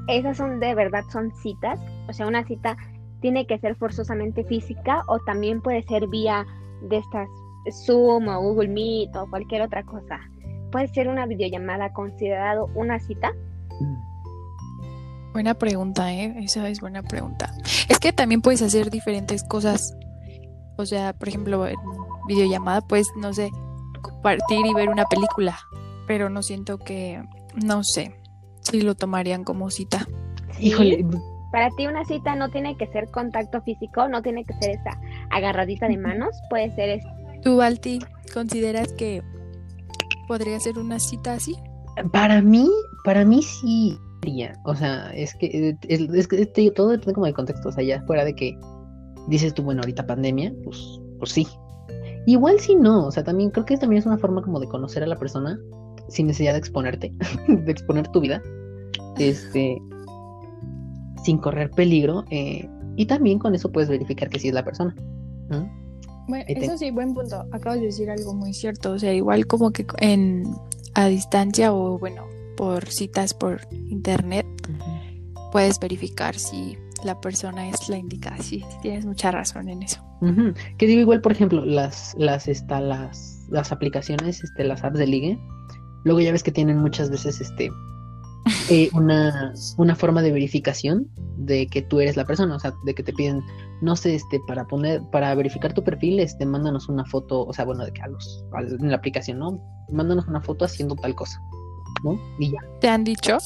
Esas 0.07 0.37
son 0.37 0.59
de 0.59 0.75
verdad, 0.75 1.03
son 1.11 1.31
citas. 1.41 1.79
O 2.07 2.13
sea, 2.13 2.27
una 2.27 2.45
cita 2.45 2.77
tiene 3.21 3.47
que 3.47 3.57
ser 3.59 3.75
forzosamente 3.75 4.43
física 4.43 5.03
o 5.07 5.19
también 5.19 5.61
puede 5.61 5.83
ser 5.83 6.07
vía 6.07 6.45
de 6.81 6.97
estas 6.97 7.27
Zoom 7.71 8.27
o 8.27 8.41
Google 8.41 8.69
Meet 8.69 9.15
o 9.15 9.29
cualquier 9.29 9.61
otra 9.61 9.83
cosa. 9.83 10.19
Puede 10.71 10.87
ser 10.89 11.07
una 11.07 11.25
videollamada 11.25 11.93
considerado 11.93 12.69
una 12.75 12.99
cita. 12.99 13.31
Buena 15.33 15.53
pregunta, 15.53 16.13
¿eh? 16.13 16.35
Esa 16.39 16.67
es 16.67 16.81
buena 16.81 17.03
pregunta. 17.03 17.53
Es 17.89 17.99
que 17.99 18.11
también 18.11 18.41
puedes 18.41 18.61
hacer 18.61 18.89
diferentes 18.89 19.43
cosas. 19.43 19.95
O 20.77 20.85
sea, 20.85 21.13
por 21.13 21.27
ejemplo, 21.27 21.67
en 21.67 21.77
videollamada, 22.27 22.81
pues, 22.81 23.07
no 23.15 23.33
sé, 23.33 23.51
compartir 24.01 24.65
y 24.65 24.73
ver 24.73 24.89
una 24.89 25.05
película. 25.05 25.57
Pero 26.07 26.29
no 26.29 26.41
siento 26.41 26.77
que, 26.77 27.21
no 27.53 27.83
sé, 27.83 28.15
si 28.61 28.81
lo 28.81 28.95
tomarían 28.95 29.43
como 29.43 29.69
cita. 29.69 30.07
Híjole, 30.59 31.05
Para 31.51 31.69
ti 31.71 31.87
una 31.87 32.03
cita 32.05 32.35
no 32.35 32.49
tiene 32.49 32.75
que 32.77 32.87
ser 32.87 33.09
contacto 33.11 33.61
físico, 33.61 34.07
no 34.07 34.21
tiene 34.21 34.43
que 34.43 34.53
ser 34.55 34.71
esa 34.71 34.99
agarradita 35.29 35.87
de 35.87 35.97
manos, 35.97 36.35
puede 36.49 36.71
ser 36.75 36.89
es- 36.89 37.05
¿Tú, 37.41 37.57
Balti, 37.57 37.99
consideras 38.33 38.91
que 38.93 39.21
podría 40.27 40.59
ser 40.59 40.77
una 40.77 40.99
cita 40.99 41.33
así? 41.33 41.55
Para 42.11 42.41
mí, 42.41 42.69
para 43.03 43.23
mí 43.25 43.41
sí 43.41 43.97
sería. 44.21 44.53
O 44.65 44.75
sea, 44.75 45.11
es 45.15 45.33
que, 45.35 45.75
es, 45.87 46.01
es 46.01 46.27
que 46.27 46.45
te 46.45 46.61
digo, 46.61 46.73
todo 46.73 46.89
depende 46.89 47.13
como 47.13 47.25
del 47.25 47.35
contexto. 47.35 47.69
O 47.69 47.71
sea, 47.71 47.83
ya 47.83 48.01
fuera 48.03 48.25
de 48.25 48.35
que 48.35 48.57
dices 49.27 49.53
tú, 49.53 49.63
bueno, 49.63 49.81
ahorita 49.81 50.05
pandemia, 50.05 50.53
pues, 50.63 50.99
pues 51.19 51.31
sí. 51.31 51.47
Igual 52.25 52.59
si 52.59 52.75
no, 52.75 53.05
o 53.07 53.11
sea, 53.11 53.23
también 53.23 53.51
creo 53.51 53.65
que 53.65 53.77
también 53.77 53.99
es 53.99 54.05
una 54.05 54.17
forma 54.17 54.41
como 54.41 54.59
de 54.59 54.67
conocer 54.67 55.01
a 55.03 55.07
la 55.07 55.15
persona 55.15 55.57
sin 56.09 56.27
necesidad 56.27 56.53
de 56.53 56.59
exponerte, 56.59 57.13
de 57.47 57.71
exponer 57.71 58.07
tu 58.09 58.19
vida, 58.19 58.41
este, 59.17 59.77
sin 61.27 61.37
correr 61.39 61.69
peligro. 61.71 62.23
eh, 62.31 62.69
y 62.95 63.05
también 63.05 63.37
con 63.37 63.53
eso 63.53 63.71
puedes 63.71 63.89
verificar 63.89 64.27
que 64.29 64.39
sí 64.39 64.47
es 64.47 64.53
la 64.55 64.63
persona. 64.63 64.95
¿no? 65.49 65.69
Bueno, 66.27 66.45
eso 66.47 66.77
sí, 66.77 66.89
buen 66.89 67.13
punto. 67.13 67.45
Acabas 67.51 67.79
de 67.79 67.87
decir 67.87 68.09
algo 68.09 68.33
muy 68.33 68.53
cierto. 68.53 68.93
O 68.93 68.99
sea, 68.99 69.13
igual 69.13 69.45
como 69.45 69.71
que 69.71 69.85
en 69.99 70.43
a 70.95 71.05
distancia 71.07 71.73
o 71.73 71.99
bueno, 71.99 72.23
por 72.55 72.87
citas 72.87 73.33
por 73.33 73.61
internet, 73.71 74.47
puedes 75.51 75.79
verificar 75.79 76.33
si 76.39 76.75
la 77.03 77.21
persona 77.21 77.69
es 77.69 77.87
la 77.87 77.97
indicada. 77.97 78.37
Sí, 78.39 78.63
tienes 78.81 79.05
mucha 79.05 79.29
razón 79.29 79.69
en 79.69 79.83
eso. 79.83 80.01
Que 80.77 80.87
digo, 80.87 81.01
igual, 81.01 81.21
por 81.21 81.33
ejemplo, 81.33 81.63
las, 81.63 82.15
las, 82.17 82.47
esta, 82.47 82.81
las, 82.81 83.45
las 83.49 83.71
aplicaciones, 83.71 84.43
este, 84.43 84.63
las 84.63 84.83
apps 84.83 84.97
de 84.97 85.05
ligue, 85.05 85.37
luego 86.03 86.19
ya 86.19 86.31
ves 86.31 86.41
que 86.41 86.51
tienen 86.51 86.79
muchas 86.79 87.11
veces 87.11 87.41
este 87.41 87.69
eh, 88.69 88.89
una, 88.93 89.53
una 89.77 89.95
forma 89.95 90.21
de 90.21 90.31
verificación 90.31 91.09
de 91.37 91.67
que 91.67 91.81
tú 91.81 92.01
eres 92.01 92.17
la 92.17 92.25
persona, 92.25 92.55
o 92.55 92.59
sea, 92.59 92.73
de 92.85 92.93
que 92.93 93.03
te 93.03 93.13
piden, 93.13 93.41
no 93.81 93.95
sé, 93.95 94.15
este, 94.15 94.41
para 94.47 94.65
poner, 94.65 95.01
para 95.11 95.33
verificar 95.35 95.73
tu 95.73 95.83
perfil, 95.83 96.19
este, 96.19 96.45
mándanos 96.45 96.89
una 96.89 97.05
foto, 97.05 97.45
o 97.45 97.53
sea, 97.53 97.63
bueno, 97.65 97.85
de 97.85 97.93
que 97.93 98.01
a 98.01 98.07
los, 98.07 98.45
en 98.79 98.89
la 98.89 98.97
aplicación, 98.97 99.39
¿no? 99.39 99.61
Mándanos 99.89 100.27
una 100.27 100.41
foto 100.41 100.65
haciendo 100.65 100.95
tal 100.95 101.15
cosa, 101.15 101.39
¿no? 102.03 102.19
Y 102.39 102.51
ya. 102.51 102.59
¿Te 102.81 102.89
han 102.89 103.03
dicho? 103.03 103.37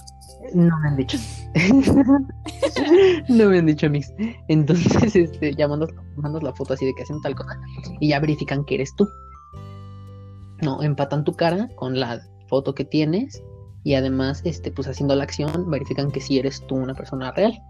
No 0.56 0.80
me 0.80 0.88
han 0.88 0.98
dicho. 0.98 1.18
no 3.30 3.50
me 3.50 3.60
han 3.60 3.66
dicho 3.68 3.90
mix. 3.90 4.12
Entonces, 4.48 5.16
este, 5.16 5.54
ya 5.54 5.68
mandas, 5.68 5.90
mandas 6.16 6.42
la 6.42 6.54
foto 6.54 6.74
así 6.74 6.86
de 6.86 6.94
que 6.96 7.04
hacen 7.04 7.22
tal 7.22 7.36
cosa 7.36 7.60
y 8.00 8.10
ya 8.10 8.20
verifican 8.20 8.66
que 8.66 8.76
eres 8.76 8.96
tú. 8.96 9.08
No, 10.64 10.82
empatan 10.82 11.24
tu 11.24 11.34
cara 11.34 11.70
con 11.76 12.00
la 12.00 12.22
foto 12.48 12.74
que 12.74 12.86
tienes 12.86 13.42
y 13.84 13.96
además, 13.96 14.42
este, 14.46 14.72
pues 14.72 14.88
haciendo 14.88 15.16
la 15.16 15.24
acción, 15.24 15.70
verifican 15.70 16.12
que 16.12 16.22
sí 16.22 16.38
eres 16.40 16.66
tú 16.68 16.76
una 16.76 16.94
persona 16.94 17.32
real. 17.32 17.62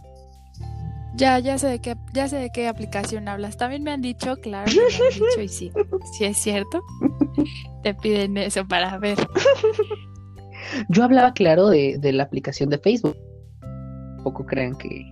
Ya, 1.16 1.40
ya 1.40 1.58
sé 1.58 1.68
de 1.68 1.80
qué, 1.80 1.96
ya 2.14 2.28
sé 2.28 2.38
de 2.38 2.50
qué 2.52 2.68
aplicación 2.68 3.28
hablas. 3.28 3.58
También 3.58 3.84
me 3.84 3.92
han 3.92 4.02
dicho, 4.02 4.36
claro, 4.38 4.72
me 4.72 4.82
han 4.82 5.14
dicho 5.14 5.42
y 5.42 5.48
sí, 5.48 5.72
sí 6.18 6.26
es 6.26 6.38
cierto. 6.38 6.82
Te 7.84 7.94
piden 7.94 8.38
eso 8.38 8.66
para 8.68 8.98
ver. 8.98 9.18
Yo 10.90 11.04
hablaba, 11.04 11.34
claro, 11.34 11.68
de, 11.68 11.98
de 12.00 12.14
la 12.14 12.24
aplicación 12.24 12.70
de 12.70 12.78
Facebook. 12.78 13.18
Poco 14.24 14.46
crean 14.46 14.76
que. 14.76 15.06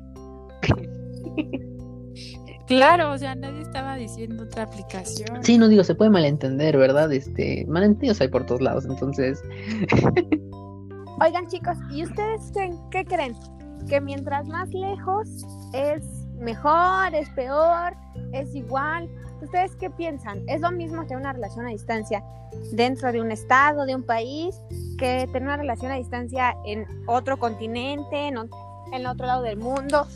Claro, 2.67 3.11
o 3.11 3.17
sea, 3.17 3.33
nadie 3.33 3.61
estaba 3.61 3.95
diciendo 3.95 4.43
otra 4.43 4.63
aplicación. 4.63 5.43
Sí, 5.43 5.57
no 5.57 5.67
digo, 5.67 5.83
se 5.83 5.95
puede 5.95 6.11
malentender, 6.11 6.77
¿verdad? 6.77 7.11
Este, 7.11 7.65
malentendidos 7.67 8.21
hay 8.21 8.27
por 8.27 8.45
todos 8.45 8.61
lados, 8.61 8.85
entonces. 8.85 9.41
Oigan 11.21 11.47
chicos, 11.47 11.77
¿y 11.91 12.03
ustedes 12.03 12.51
qué 12.91 13.03
creen? 13.03 13.35
¿Que 13.89 13.99
mientras 13.99 14.47
más 14.47 14.69
lejos 14.69 15.27
es 15.73 16.01
mejor, 16.39 17.13
es 17.13 17.29
peor, 17.31 17.93
es 18.31 18.55
igual? 18.55 19.09
¿Ustedes 19.41 19.75
qué 19.75 19.89
piensan? 19.89 20.41
¿Es 20.47 20.61
lo 20.61 20.71
mismo 20.71 21.01
tener 21.03 21.17
una 21.17 21.33
relación 21.33 21.65
a 21.65 21.71
distancia 21.71 22.23
dentro 22.71 23.11
de 23.11 23.19
un 23.19 23.31
estado, 23.31 23.85
de 23.85 23.95
un 23.95 24.03
país, 24.03 24.55
que 24.97 25.27
tener 25.27 25.43
una 25.43 25.57
relación 25.57 25.91
a 25.91 25.95
distancia 25.95 26.55
en 26.65 26.85
otro 27.05 27.37
continente, 27.37 28.27
en, 28.27 28.37
en 28.93 29.05
otro 29.05 29.25
lado 29.25 29.43
del 29.43 29.57
mundo? 29.57 30.07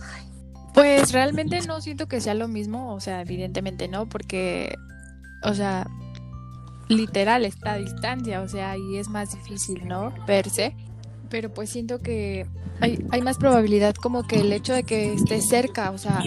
Pues 0.73 1.11
realmente 1.11 1.59
no 1.67 1.81
siento 1.81 2.07
que 2.07 2.21
sea 2.21 2.33
lo 2.33 2.47
mismo, 2.47 2.93
o 2.93 3.01
sea, 3.01 3.21
evidentemente 3.21 3.89
no, 3.89 4.07
porque, 4.07 4.73
o 5.43 5.53
sea, 5.53 5.85
literal 6.87 7.45
está 7.45 7.73
a 7.73 7.77
distancia, 7.77 8.41
o 8.41 8.47
sea, 8.47 8.77
y 8.77 8.97
es 8.97 9.09
más 9.09 9.33
difícil, 9.33 9.87
¿no? 9.87 10.13
Verse, 10.25 10.75
pero 11.33 11.51
pues 11.51 11.71
siento 11.71 11.97
que 11.97 12.45
hay, 12.79 13.03
hay 13.09 13.23
más 13.23 13.39
probabilidad 13.39 13.95
como 13.95 14.21
que 14.21 14.39
el 14.41 14.53
hecho 14.53 14.71
de 14.71 14.83
que 14.83 15.13
esté 15.15 15.41
cerca, 15.41 15.89
o 15.89 15.97
sea, 15.97 16.21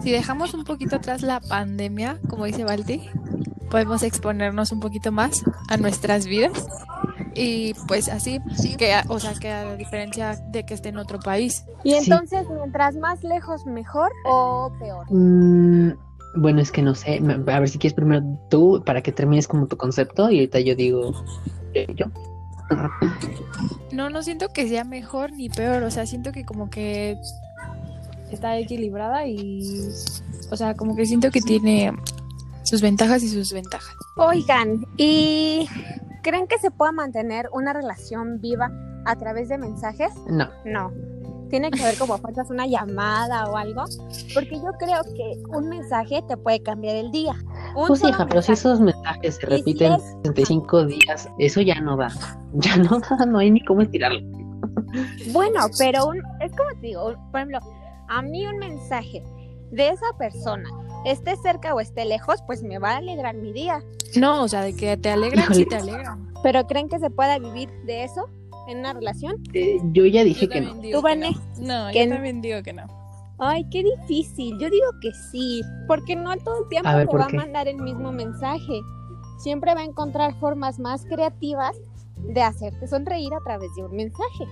si 0.00 0.12
dejamos 0.12 0.54
un 0.54 0.62
poquito 0.62 0.94
atrás 0.94 1.22
la 1.22 1.40
pandemia, 1.40 2.20
como 2.28 2.44
dice 2.44 2.62
Balti, 2.62 3.02
podemos 3.68 4.04
exponernos 4.04 4.70
un 4.70 4.78
poquito 4.78 5.10
más 5.10 5.42
a 5.68 5.76
nuestras 5.76 6.26
vidas 6.26 6.68
y 7.34 7.74
pues 7.88 8.08
así, 8.08 8.38
que, 8.78 8.94
a- 8.94 9.04
o 9.08 9.18
sea, 9.18 9.34
que 9.34 9.48
a 9.50 9.74
diferencia 9.74 10.36
de 10.52 10.64
que 10.64 10.74
esté 10.74 10.90
en 10.90 10.98
otro 10.98 11.18
país. 11.18 11.64
Y 11.82 11.90
Sí. 11.94 11.96
entonces, 12.12 12.46
mientras 12.48 12.94
más 12.94 13.24
lejos, 13.24 13.66
mejor 13.66 14.12
o 14.24 14.70
peor. 14.78 15.04
Mm, 15.10 15.94
bueno, 16.36 16.60
es 16.60 16.70
que 16.70 16.82
no 16.82 16.94
sé. 16.94 17.20
A 17.48 17.58
ver 17.58 17.68
si 17.68 17.76
quieres 17.78 17.94
primero 17.94 18.22
tú 18.50 18.84
para 18.86 19.02
que 19.02 19.10
termines 19.10 19.48
como 19.48 19.66
tu 19.66 19.76
concepto 19.76 20.30
y 20.30 20.36
ahorita 20.36 20.60
yo 20.60 20.76
digo 20.76 21.12
eh, 21.74 21.86
yo. 21.96 22.06
No, 23.92 24.10
no 24.10 24.22
siento 24.22 24.48
que 24.48 24.68
sea 24.68 24.84
mejor 24.84 25.32
ni 25.32 25.48
peor, 25.48 25.82
o 25.82 25.90
sea, 25.90 26.06
siento 26.06 26.32
que 26.32 26.44
como 26.44 26.70
que 26.70 27.16
está 28.30 28.58
equilibrada 28.58 29.26
y, 29.26 29.88
o 30.50 30.56
sea, 30.56 30.74
como 30.74 30.96
que 30.96 31.06
siento 31.06 31.30
que 31.30 31.40
tiene 31.40 31.92
sus 32.62 32.80
ventajas 32.80 33.22
y 33.22 33.28
sus 33.28 33.52
ventajas. 33.52 33.94
Oigan, 34.16 34.86
¿y 34.96 35.68
creen 36.22 36.46
que 36.46 36.58
se 36.58 36.70
pueda 36.70 36.92
mantener 36.92 37.48
una 37.52 37.72
relación 37.72 38.40
viva 38.40 38.70
a 39.04 39.16
través 39.16 39.48
de 39.48 39.58
mensajes? 39.58 40.12
No. 40.28 40.48
No. 40.64 40.90
Tiene 41.52 41.70
que 41.70 41.82
ver 41.84 41.98
como 41.98 42.16
fuerzas 42.16 42.48
una 42.48 42.66
llamada 42.66 43.44
o 43.50 43.58
algo, 43.58 43.84
porque 44.32 44.54
yo 44.56 44.72
creo 44.78 45.02
que 45.14 45.36
un 45.54 45.68
mensaje 45.68 46.22
te 46.26 46.34
puede 46.38 46.62
cambiar 46.62 46.96
el 46.96 47.10
día. 47.10 47.34
Un 47.76 47.88
Pues 47.88 48.02
hija, 48.02 48.26
pero 48.26 48.40
si 48.40 48.52
esos 48.52 48.80
mensajes 48.80 49.34
se 49.36 49.40
Y 49.42 49.50
si 49.50 49.56
repiten 49.58 49.92
es- 49.92 50.02
65 50.24 50.86
días, 50.86 51.28
eso 51.38 51.60
ya 51.60 51.78
no 51.82 51.98
da. 51.98 52.08
Ya 52.54 52.78
no 52.78 52.98
da, 53.00 53.26
no 53.26 53.38
hay 53.38 53.50
ni 53.50 53.62
cómo 53.66 53.82
estirarlo. 53.82 54.20
Bueno, 55.32 55.60
pero 55.78 56.06
un, 56.06 56.22
es 56.40 56.50
como 56.52 56.70
te 56.80 56.86
digo, 56.86 57.14
por 57.30 57.40
ejemplo, 57.40 57.58
a 58.08 58.22
mí 58.22 58.46
un 58.46 58.56
mensaje 58.56 59.22
de 59.72 59.88
esa 59.90 60.06
persona, 60.18 60.70
esté 61.04 61.36
cerca 61.36 61.74
o 61.74 61.80
esté 61.80 62.06
lejos, 62.06 62.36
pues 62.46 62.62
me 62.62 62.78
va 62.78 62.92
a 62.92 62.96
alegrar 62.96 63.34
mi 63.34 63.52
día. 63.52 63.82
No, 64.16 64.42
o 64.44 64.48
sea, 64.48 64.62
de 64.62 64.74
que 64.74 64.96
te 64.96 65.10
alegran, 65.10 65.54
sí 65.54 65.66
te 65.66 65.76
alegran. 65.76 66.32
¿Pero 66.42 66.66
creen 66.66 66.88
que 66.88 66.98
se 66.98 67.10
pueda 67.10 67.38
vivir 67.38 67.68
de 67.84 68.04
eso 68.04 68.26
en 68.68 68.78
una 68.78 68.92
relación? 68.92 69.36
Eh, 69.54 69.78
yo 69.92 70.06
ya 70.06 70.24
dije 70.24 70.48
que 70.48 70.60
no. 70.60 70.68
también 70.68 70.82
digo 70.92 71.00
¿Tú, 71.00 71.06
que 71.06 71.10
Vane? 71.14 71.30
No, 71.60 71.86
No, 71.86 71.92
Que 71.92 72.00
yo 72.00 72.06
no. 72.06 72.14
también 72.14 72.40
digo 72.42 72.62
que 72.62 72.72
no. 72.72 72.86
Ay, 73.38 73.64
qué 73.70 73.82
difícil. 73.82 74.56
Yo 74.60 74.70
digo 74.70 74.86
que 75.00 75.10
sí, 75.32 75.62
porque 75.88 76.14
no 76.14 76.36
todo 76.38 76.62
el 76.62 76.68
tiempo 76.68 76.88
A 76.88 76.96
ver, 76.96 77.06
te 77.06 77.10
¿por 77.10 77.20
va 77.22 77.26
qué? 77.26 77.36
a 77.36 77.40
mandar 77.40 77.66
el 77.68 77.76
mismo 77.76 78.12
mensaje. 78.12 78.80
Siempre 79.38 79.74
va 79.74 79.80
a 79.80 79.84
encontrar 79.84 80.34
formas 80.38 80.78
más 80.78 81.04
creativas 81.06 81.76
de 82.18 82.40
hacerte 82.42 82.86
sonreír 82.86 83.32
a 83.34 83.40
través 83.44 83.74
de 83.74 83.82
un 83.84 83.96
mensaje. 83.96 84.44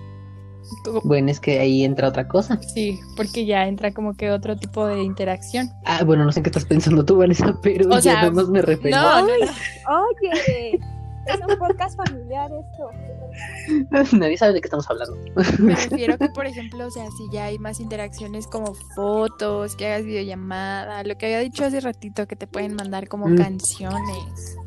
Bueno, 1.05 1.31
es 1.31 1.39
que 1.39 1.59
ahí 1.59 1.83
entra 1.83 2.09
otra 2.09 2.27
cosa. 2.27 2.61
Sí, 2.61 2.99
porque 3.17 3.45
ya 3.45 3.65
entra 3.67 3.93
como 3.93 4.13
que 4.15 4.29
otro 4.29 4.55
tipo 4.57 4.85
de 4.85 5.01
interacción. 5.03 5.69
Ah, 5.85 6.03
bueno, 6.03 6.23
no 6.25 6.31
sé 6.31 6.39
en 6.39 6.43
qué 6.43 6.49
estás 6.49 6.65
pensando 6.65 7.03
tú, 7.05 7.17
Vanessa, 7.17 7.57
pero 7.63 7.87
O 7.87 7.93
yo 7.95 8.01
sea, 8.01 8.15
nada 8.15 8.31
más 8.31 8.47
me 8.49 8.61
refería. 8.61 9.01
No, 9.01 9.21
no, 9.21 9.27
no. 9.27 10.03
Oye, 10.03 10.73
es 11.27 11.39
un 11.49 11.57
podcast 11.57 11.97
familiar 11.97 12.51
esto. 12.51 12.89
Nadie 14.13 14.37
sabe 14.37 14.53
de 14.53 14.61
qué 14.61 14.67
estamos 14.67 14.89
hablando. 14.89 15.17
Me 15.59 15.75
refiero 15.75 16.17
que, 16.17 16.29
por 16.29 16.45
ejemplo, 16.45 16.87
o 16.87 16.91
sea, 16.91 17.05
si 17.17 17.29
ya 17.31 17.45
hay 17.45 17.59
más 17.59 17.79
interacciones 17.79 18.47
como 18.47 18.73
fotos, 18.95 19.75
que 19.75 19.87
hagas 19.87 20.05
videollamada, 20.05 21.03
lo 21.03 21.17
que 21.17 21.27
había 21.27 21.39
dicho 21.39 21.65
hace 21.65 21.79
ratito, 21.79 22.27
que 22.27 22.35
te 22.35 22.47
pueden 22.47 22.75
mandar 22.75 23.07
como 23.07 23.27
Mm. 23.27 23.37
canciones. 23.37 24.57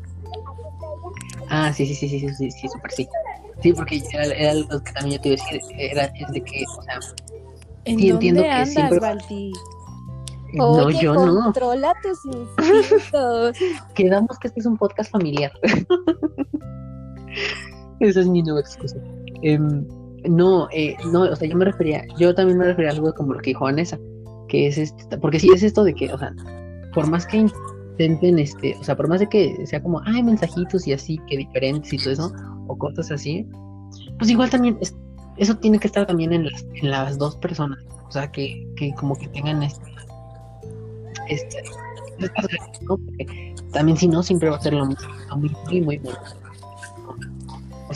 Ah, 1.49 1.71
sí, 1.73 1.85
sí, 1.85 1.95
sí, 1.95 2.09
sí, 2.09 2.19
sí, 2.19 2.29
sí, 2.35 2.51
sí, 2.51 2.67
súper 2.69 2.91
sí. 2.91 3.07
Sí, 3.61 3.73
porque 3.73 4.01
era, 4.11 4.25
era 4.25 4.53
lo 4.55 4.83
que 4.83 4.91
también 4.91 5.17
yo 5.17 5.21
te 5.21 5.29
iba 5.29 5.41
a 5.41 5.45
decir, 5.53 5.61
era 5.77 6.03
es 6.05 6.31
de 6.31 6.41
que, 6.41 6.63
o 6.77 6.81
sea, 6.83 6.99
¿En 7.87 7.99
Sí, 7.99 8.09
dónde 8.09 8.29
entiendo 8.29 8.41
que 8.41 8.49
andas, 8.49 8.73
siempre- 8.73 8.99
Balti? 8.99 9.53
no, 10.53 10.69
Oye, 10.71 10.99
yo 11.01 11.13
no. 11.13 11.43
controla 11.43 11.93
tus 12.01 12.17
instintos. 12.25 13.57
Quedamos 13.95 14.39
que 14.39 14.47
este 14.47 14.59
es 14.61 14.65
un 14.65 14.75
podcast 14.77 15.11
familiar. 15.11 15.51
Esa 17.99 18.19
es 18.21 18.27
mi 18.27 18.41
nueva 18.43 18.59
excusa. 18.61 18.97
Em, 19.41 19.85
no, 20.29 20.67
eh, 20.71 20.95
no, 21.11 21.21
o 21.23 21.35
sea, 21.35 21.47
yo 21.47 21.55
me 21.55 21.65
refería, 21.65 22.03
yo 22.17 22.33
también 22.33 22.57
me 22.57 22.65
refería 22.65 22.91
a 22.91 22.93
algo 22.93 23.13
como 23.13 23.33
lo 23.33 23.39
que 23.39 23.51
dijo 23.51 23.65
Vanessa, 23.65 23.97
que 24.47 24.67
es 24.67 24.77
este, 24.77 25.17
porque 25.17 25.39
sí 25.39 25.49
es 25.53 25.63
esto 25.63 25.83
de 25.83 25.93
que, 25.93 26.11
o 26.11 26.17
sea, 26.17 26.33
por 26.93 27.07
más 27.07 27.25
que 27.27 27.37
intenten, 27.37 28.39
este, 28.39 28.75
o 28.79 28.83
sea, 28.83 28.95
por 28.95 29.07
más 29.07 29.19
de 29.19 29.27
que 29.29 29.65
sea 29.67 29.81
como, 29.83 30.01
ay, 30.05 30.23
mensajitos 30.23 30.87
y 30.87 30.93
así, 30.93 31.19
que 31.27 31.37
diferentes 31.37 31.93
y 31.93 31.97
todo 31.97 32.11
eso, 32.13 32.33
o 32.67 32.77
cosas 32.77 33.11
así, 33.11 33.45
pues 34.17 34.29
igual 34.31 34.49
también, 34.49 34.77
es- 34.81 34.95
eso 35.37 35.55
tiene 35.57 35.77
que 35.79 35.87
estar 35.87 36.07
también 36.07 36.33
en 36.33 36.45
las, 36.45 36.65
en 36.81 36.89
las 36.91 37.17
dos 37.17 37.35
personas, 37.37 37.79
o 38.07 38.11
sea, 38.11 38.31
que, 38.31 38.67
que 38.77 38.93
como 38.95 39.15
que 39.15 39.27
tengan 39.27 39.61
este, 39.63 39.91
este, 41.29 41.57
¿no? 42.87 42.97
También 43.71 43.97
si 43.97 44.07
no, 44.07 44.23
siempre 44.23 44.49
va 44.49 44.57
a 44.57 44.61
ser 44.61 44.73
lo 44.73 44.85
mismo, 44.85 45.07
muy, 45.37 45.51
muy, 45.67 45.81
muy 45.81 45.97
bueno. 45.99 46.19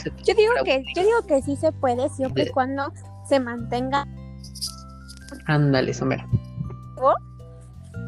Yo 0.04 0.34
digo 0.34 0.52
que, 0.64 0.82
yo 0.94 1.02
digo 1.02 1.22
que 1.26 1.42
sí 1.42 1.56
se 1.56 1.72
puede 1.72 2.08
siempre 2.10 2.44
y 2.44 2.50
cuando 2.50 2.92
se 3.28 3.38
mantenga 3.40 4.06
Ándale, 5.46 5.94
Somera. 5.94 6.26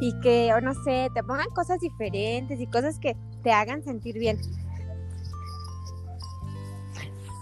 y 0.00 0.12
que, 0.20 0.52
o 0.54 0.60
no 0.60 0.74
sé, 0.84 1.08
te 1.14 1.22
pongan 1.22 1.48
cosas 1.54 1.78
diferentes 1.80 2.60
y 2.60 2.66
cosas 2.66 2.98
que 2.98 3.16
te 3.42 3.52
hagan 3.52 3.82
sentir 3.84 4.18
bien. 4.18 4.38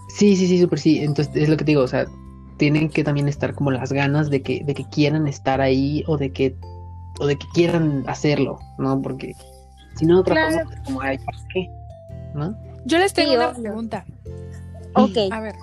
Sí, 0.08 0.36
sí, 0.36 0.46
sí, 0.46 0.60
súper 0.60 0.78
sí. 0.78 0.98
Entonces 1.02 1.34
es 1.34 1.48
lo 1.48 1.56
que 1.56 1.64
te 1.64 1.70
digo, 1.72 1.82
o 1.82 1.88
sea, 1.88 2.06
tienen 2.58 2.90
que 2.90 3.02
también 3.04 3.28
estar 3.28 3.54
como 3.54 3.70
las 3.70 3.92
ganas 3.92 4.28
de 4.28 4.42
que, 4.42 4.62
de 4.64 4.74
que 4.74 4.84
quieran 4.90 5.26
estar 5.26 5.60
ahí 5.60 6.04
o 6.06 6.18
de 6.18 6.30
que, 6.32 6.54
o 7.20 7.26
de 7.26 7.36
que 7.36 7.46
quieran 7.54 8.04
hacerlo, 8.06 8.58
¿no? 8.78 9.00
Porque 9.00 9.34
si 9.96 10.04
no, 10.04 10.20
otra 10.20 10.34
Claro. 10.34 10.48
cosa 10.66 10.74
es 10.74 10.80
como, 10.82 11.00
ay, 11.00 11.18
¿para 11.18 11.38
qué? 11.54 11.70
¿No? 12.34 12.54
Yo 12.84 12.98
les 12.98 13.12
tengo 13.12 13.30
Sí, 13.30 13.36
una 13.36 13.52
pregunta. 13.52 14.04
Ok. 14.94 15.16
A 15.30 15.40
ver, 15.40 15.54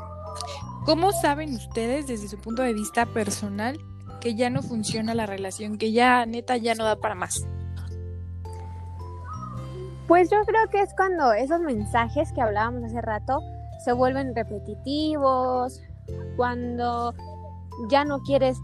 ¿cómo 0.86 1.12
saben 1.12 1.56
ustedes 1.56 2.08
desde 2.08 2.28
su 2.28 2.38
punto 2.38 2.62
de 2.62 2.74
vista 2.74 3.06
personal 3.06 3.78
que 4.22 4.36
ya 4.36 4.50
no 4.50 4.62
funciona 4.62 5.14
la 5.14 5.26
relación, 5.26 5.78
que 5.78 5.92
ya 5.92 6.26
neta 6.26 6.58
ya 6.58 6.76
no 6.76 6.84
da 6.84 6.96
para 6.96 7.16
más? 7.16 7.46
Pues 10.08 10.30
yo 10.30 10.38
creo 10.46 10.70
que 10.70 10.82
es 10.82 10.94
cuando 10.96 11.34
esos 11.34 11.60
mensajes 11.60 12.32
que 12.32 12.42
hablábamos 12.42 12.84
hace 12.86 13.02
rato 13.02 13.42
se 13.84 13.92
vuelven 13.92 14.34
repetitivos, 14.34 15.82
cuando 16.38 17.14
ya 17.90 18.06
no 18.06 18.20
quieres, 18.20 18.58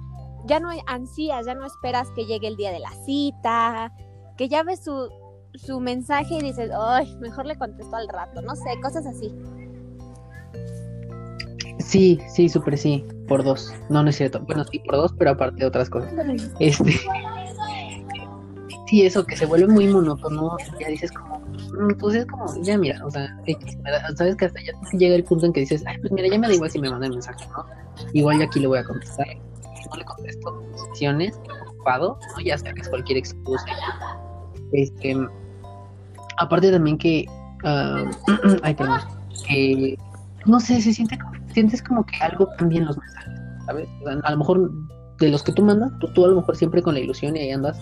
ya 0.46 0.60
no 0.60 0.70
ansías, 0.88 1.46
ya 1.46 1.54
no 1.54 1.66
esperas 1.66 2.10
que 2.16 2.26
llegue 2.26 2.48
el 2.48 2.56
día 2.56 2.72
de 2.72 2.80
la 2.80 2.92
cita, 3.06 3.92
que 4.38 4.48
ya 4.48 4.64
ves 4.64 4.84
su, 4.84 5.10
su 5.56 5.80
mensaje 5.80 6.36
y 6.36 6.42
dices, 6.42 6.72
ay, 6.76 7.16
mejor 7.20 7.46
le 7.46 7.56
contesto 7.58 7.96
al 7.96 8.08
rato, 8.08 8.42
no 8.42 8.56
sé, 8.56 8.80
cosas 8.82 9.06
así. 9.06 9.34
Sí, 11.80 12.20
sí, 12.34 12.50
súper 12.50 12.78
sí, 12.78 13.06
por 13.28 13.44
dos. 13.44 13.74
No, 13.90 14.04
no 14.04 14.10
es 14.10 14.16
cierto. 14.16 14.40
Bueno, 14.42 14.64
sí, 14.66 14.80
por 14.80 14.96
dos, 14.96 15.14
pero 15.18 15.32
aparte 15.32 15.60
de 15.60 15.66
otras 15.66 15.90
cosas. 15.90 16.14
Este. 16.60 16.92
Sí, 18.88 19.06
eso 19.06 19.26
que 19.26 19.36
se 19.36 19.46
vuelve 19.46 19.68
muy 19.68 19.88
monótono, 19.88 20.56
ya 20.80 20.88
dices 20.88 21.12
como, 21.12 21.40
mm, 21.40 21.98
pues 22.00 22.16
es 22.16 22.26
como, 22.28 22.46
ya 22.62 22.78
mira, 22.78 23.04
o 23.04 23.10
sea, 23.10 23.28
sabes 24.16 24.36
que 24.36 24.46
hasta 24.46 24.60
ya 24.62 24.74
llega 24.98 25.16
el 25.16 25.24
punto 25.24 25.48
en 25.48 25.54
que 25.54 25.62
dices, 25.62 25.84
ay, 25.88 25.98
pues 26.00 26.12
mira, 26.12 26.28
ya 26.28 26.38
me 26.38 26.48
da 26.48 26.54
igual 26.54 26.70
si 26.70 26.80
me 26.80 26.90
mandan 26.90 27.12
mensaje, 27.12 27.44
¿no? 27.48 27.66
Igual 28.14 28.40
yo 28.40 28.46
aquí 28.46 28.60
le 28.60 28.68
voy 28.68 28.78
a 28.78 28.84
contestar. 28.84 29.26
Si 29.28 29.90
no 29.90 29.96
le 29.96 30.06
contesto, 30.06 30.64
sesiones, 30.92 31.40
ocupado, 31.68 32.20
¿no? 32.36 32.44
Ya 32.44 32.58
sacas 32.58 32.88
cualquier 32.90 33.18
excusa. 33.18 33.66
Este, 34.74 35.16
aparte 36.38 36.72
también 36.72 36.98
que, 36.98 37.26
ah, 37.64 38.04
ay, 38.64 38.74
perdón, 38.76 39.00
que, 39.48 39.98
no 40.46 40.60
sé, 40.60 40.82
se 40.82 40.94
siente, 40.94 41.18
como- 41.18 41.34
sientes 41.54 41.82
como 41.82 42.06
que 42.06 42.18
algo 42.18 42.48
cambia 42.58 42.80
en 42.80 42.86
los 42.86 42.98
mensajes, 42.98 43.34
¿sabes? 43.66 43.88
A 44.24 44.32
lo 44.32 44.38
mejor 44.38 44.72
de 45.20 45.30
los 45.30 45.44
que 45.44 45.52
tú 45.54 45.64
mandas, 45.64 45.92
tú, 46.00 46.12
tú 46.14 46.26
a 46.26 46.30
lo 46.30 46.36
mejor 46.38 46.56
siempre 46.56 46.82
con 46.82 46.94
la 46.96 47.00
ilusión 47.00 47.36
y 47.38 47.40
ahí 47.42 47.52
andas. 47.52 47.80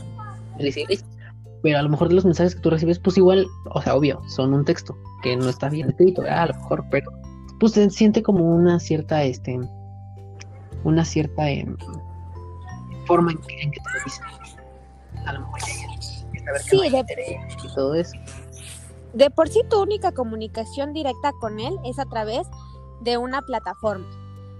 Pero 1.63 1.77
a 1.77 1.81
lo 1.83 1.89
mejor 1.89 2.09
de 2.09 2.15
los 2.15 2.25
mensajes 2.25 2.55
que 2.55 2.61
tú 2.61 2.69
recibes, 2.71 2.97
pues 2.99 3.17
igual, 3.17 3.45
o 3.71 3.81
sea, 3.81 3.95
obvio, 3.95 4.19
son 4.27 4.53
un 4.53 4.65
texto 4.65 4.97
que 5.21 5.35
no 5.37 5.47
está 5.47 5.69
bien 5.69 5.89
escrito, 5.89 6.23
¿verdad? 6.23 6.43
a 6.43 6.47
lo 6.47 6.53
mejor, 6.55 6.83
pero 6.89 7.11
pues 7.59 7.73
se 7.73 7.87
siente 7.91 8.23
como 8.23 8.43
una 8.43 8.79
cierta, 8.79 9.23
este, 9.23 9.59
una 10.83 11.05
cierta 11.05 11.47
em, 11.49 11.77
forma 13.05 13.31
en 13.31 13.37
que, 13.39 13.61
en 13.61 13.71
que 13.71 13.79
te 13.79 13.89
lo 13.91 14.03
dicen. 14.03 14.25
A 15.27 15.33
lo 15.33 15.39
mejor 15.41 15.59
saber 15.61 16.61
que 16.63 16.69
Sí, 16.69 16.75
no 16.77 16.81
hay 16.81 16.89
de- 16.89 16.97
interés 16.97 17.37
y 17.63 17.75
todo 17.75 17.93
eso. 17.95 18.13
De 19.13 19.29
por 19.29 19.49
sí 19.49 19.61
tu 19.69 19.81
única 19.81 20.11
comunicación 20.13 20.93
directa 20.93 21.31
con 21.39 21.59
él 21.59 21.77
es 21.85 21.99
a 21.99 22.05
través 22.05 22.47
de 23.01 23.17
una 23.17 23.41
plataforma. 23.41 24.05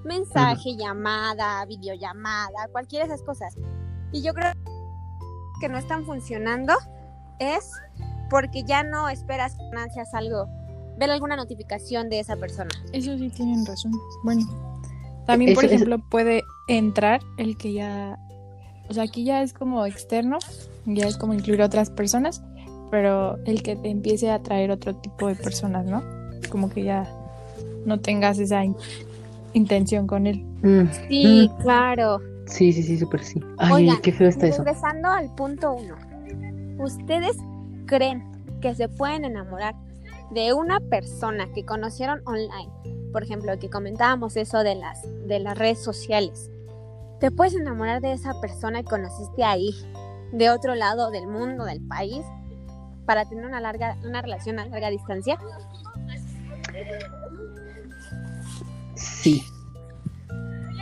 Mensaje, 0.03 0.75
llamada, 0.75 1.63
videollamada, 1.65 2.67
cualquiera 2.71 3.05
de 3.07 3.13
esas 3.13 3.25
cosas. 3.25 3.55
Y 4.11 4.21
yo 4.23 4.33
creo 4.33 4.51
que 5.59 5.69
no 5.69 5.77
están 5.77 6.05
funcionando 6.05 6.73
es 7.39 7.71
porque 8.29 8.63
ya 8.63 8.83
no 8.83 9.09
esperas 9.09 9.55
con 9.55 9.77
ansias 9.77 10.13
algo, 10.13 10.47
ver 10.97 11.11
alguna 11.11 11.35
notificación 11.35 12.09
de 12.09 12.19
esa 12.19 12.35
persona. 12.35 12.69
Eso 12.93 13.17
sí 13.17 13.29
tienen 13.29 13.65
razón. 13.65 13.91
Bueno, 14.23 14.41
también, 15.27 15.53
por 15.53 15.63
Eso- 15.65 15.75
eso- 15.75 15.83
ejemplo, 15.85 16.09
puede 16.09 16.43
entrar 16.67 17.21
el 17.37 17.57
que 17.57 17.73
ya, 17.73 18.17
o 18.89 18.93
sea, 18.93 19.03
aquí 19.03 19.23
ya 19.23 19.43
es 19.43 19.53
como 19.53 19.85
externo, 19.85 20.39
ya 20.85 21.07
es 21.07 21.17
como 21.17 21.33
incluir 21.33 21.61
a 21.61 21.65
otras 21.67 21.89
personas, 21.89 22.41
pero 22.91 23.37
el 23.45 23.63
que 23.63 23.75
te 23.75 23.89
empiece 23.89 24.29
a 24.29 24.35
atraer 24.35 24.69
otro 24.69 24.93
tipo 24.95 25.27
de 25.27 25.35
personas, 25.35 25.85
¿no? 25.85 26.03
Como 26.49 26.69
que 26.69 26.83
ya 26.83 27.07
no 27.85 27.99
tengas 27.99 28.37
esa 28.37 28.63
in- 28.63 28.75
intención 29.53 30.05
con 30.05 30.27
él. 30.27 30.43
Mm, 30.61 30.91
Sí, 31.07 31.49
claro. 31.61 32.19
sí, 32.45 32.71
sí, 32.73 32.83
sí, 32.83 32.99
súper 32.99 33.23
sí. 33.23 33.39
Ay, 33.57 33.73
Oigan, 33.85 34.01
qué 34.01 34.11
feo 34.11 34.27
está 34.29 34.45
eso. 34.47 34.63
Regresando 34.63 35.09
al 35.09 35.33
punto 35.33 35.73
uno, 35.73 35.95
¿ustedes 36.83 37.37
creen 37.85 38.23
que 38.61 38.75
se 38.75 38.87
pueden 38.89 39.25
enamorar 39.25 39.73
de 40.31 40.53
una 40.53 40.79
persona 40.79 41.51
que 41.53 41.65
conocieron 41.65 42.21
online? 42.25 42.69
Por 43.11 43.23
ejemplo, 43.23 43.57
que 43.59 43.69
comentábamos 43.69 44.37
eso 44.37 44.59
de 44.59 44.75
las, 44.75 45.01
de 45.27 45.39
las 45.39 45.57
redes 45.57 45.79
sociales. 45.83 46.49
¿Te 47.19 47.29
puedes 47.31 47.53
enamorar 47.55 48.01
de 48.01 48.13
esa 48.13 48.39
persona 48.41 48.79
que 48.83 48.89
conociste 48.89 49.43
ahí, 49.43 49.71
de 50.31 50.49
otro 50.49 50.75
lado 50.75 51.11
del 51.11 51.27
mundo, 51.27 51.65
del 51.65 51.81
país, 51.81 52.21
para 53.05 53.25
tener 53.27 53.45
una 53.45 53.59
larga, 53.59 53.97
una 54.05 54.21
relación 54.21 54.59
a 54.59 54.65
larga 54.65 54.89
distancia? 54.89 55.37
Sí, 58.95 59.43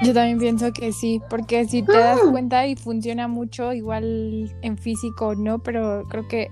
Yo 0.03 0.13
también 0.13 0.39
pienso 0.39 0.71
que 0.71 0.91
sí, 0.91 1.21
porque 1.29 1.65
si 1.65 1.83
te 1.83 1.97
das 1.97 2.19
cuenta 2.31 2.65
y 2.67 2.75
funciona 2.75 3.27
mucho, 3.27 3.73
igual 3.73 4.53
en 4.61 4.77
físico 4.77 5.35
no, 5.35 5.59
pero 5.59 6.03
creo 6.09 6.27
que 6.27 6.49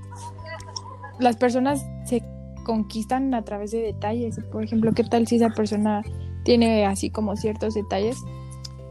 las 1.20 1.36
personas 1.38 1.86
se 2.06 2.24
conquistan 2.66 3.34
a 3.34 3.44
través 3.44 3.72
de 3.72 3.80
detalles. 3.82 4.40
Por 4.52 4.64
ejemplo, 4.64 4.92
¿qué 4.94 5.04
tal 5.04 5.28
si 5.28 5.38
esa 5.38 5.50
persona 5.50 6.04
tiene 6.44 6.86
así 6.86 7.10
como 7.10 7.36
ciertos 7.38 7.74
detalles? 7.74 8.18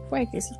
Puede 0.09 0.29
que 0.31 0.41
sí. 0.41 0.55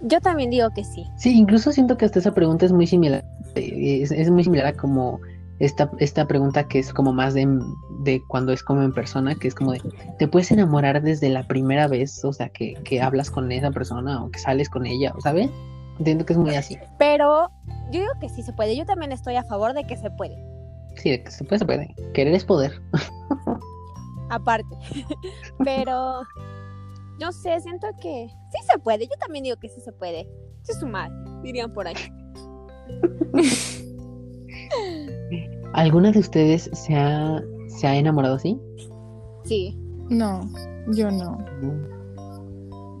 Yo 0.00 0.20
también 0.20 0.50
digo 0.50 0.68
que 0.74 0.82
sí. 0.84 1.04
Sí, 1.16 1.36
incluso 1.36 1.70
siento 1.70 1.96
que 1.96 2.04
hasta 2.06 2.18
esa 2.18 2.34
pregunta 2.34 2.66
es 2.66 2.72
muy 2.72 2.88
similar. 2.88 3.24
eh, 3.54 4.00
Es, 4.02 4.10
es 4.10 4.30
muy 4.32 4.42
similar 4.42 4.66
a 4.66 4.72
como 4.72 5.20
esta, 5.62 5.88
esta 5.98 6.26
pregunta 6.26 6.66
que 6.66 6.80
es 6.80 6.92
como 6.92 7.12
más 7.12 7.34
de, 7.34 7.46
de 8.00 8.20
cuando 8.26 8.52
es 8.52 8.64
como 8.64 8.82
en 8.82 8.92
persona, 8.92 9.36
que 9.36 9.46
es 9.46 9.54
como 9.54 9.70
de, 9.70 9.80
¿te 10.18 10.26
puedes 10.26 10.50
enamorar 10.50 11.00
desde 11.02 11.28
la 11.28 11.46
primera 11.46 11.86
vez? 11.86 12.24
O 12.24 12.32
sea, 12.32 12.48
que, 12.48 12.74
que 12.82 13.00
hablas 13.00 13.30
con 13.30 13.52
esa 13.52 13.70
persona 13.70 14.24
o 14.24 14.30
que 14.32 14.40
sales 14.40 14.68
con 14.68 14.86
ella, 14.86 15.14
¿sabes? 15.22 15.50
Entiendo 15.98 16.26
que 16.26 16.32
es 16.32 16.38
muy 16.38 16.56
así. 16.56 16.78
Pero 16.98 17.48
yo 17.92 18.00
digo 18.00 18.12
que 18.20 18.28
sí 18.28 18.42
se 18.42 18.52
puede. 18.52 18.76
Yo 18.76 18.84
también 18.86 19.12
estoy 19.12 19.36
a 19.36 19.44
favor 19.44 19.72
de 19.72 19.84
que 19.84 19.96
se 19.96 20.10
puede. 20.10 20.36
Sí, 20.96 21.10
de 21.10 21.22
que 21.22 21.30
se 21.30 21.44
puede, 21.44 21.60
se 21.60 21.64
puede. 21.64 21.94
Querer 22.12 22.34
es 22.34 22.44
poder. 22.44 22.82
Aparte. 24.30 24.76
Pero 25.64 26.22
no 27.20 27.30
sé, 27.30 27.60
siento 27.60 27.86
que 28.00 28.26
sí 28.50 28.58
se 28.68 28.80
puede. 28.80 29.06
Yo 29.06 29.14
también 29.20 29.44
digo 29.44 29.56
que 29.58 29.68
sí 29.68 29.80
se 29.80 29.92
puede. 29.92 30.28
Sí 30.62 30.72
su 30.72 30.88
madre, 30.88 31.14
dirían 31.44 31.72
por 31.72 31.86
ahí. 31.86 31.94
¿Alguna 35.74 36.12
de 36.12 36.18
ustedes 36.18 36.70
se 36.72 36.94
ha, 36.94 37.42
se 37.68 37.86
ha 37.86 37.96
enamorado 37.96 38.36
así? 38.36 38.58
Sí. 39.44 39.76
No, 40.08 40.40
yo 40.92 41.10
no. 41.10 41.38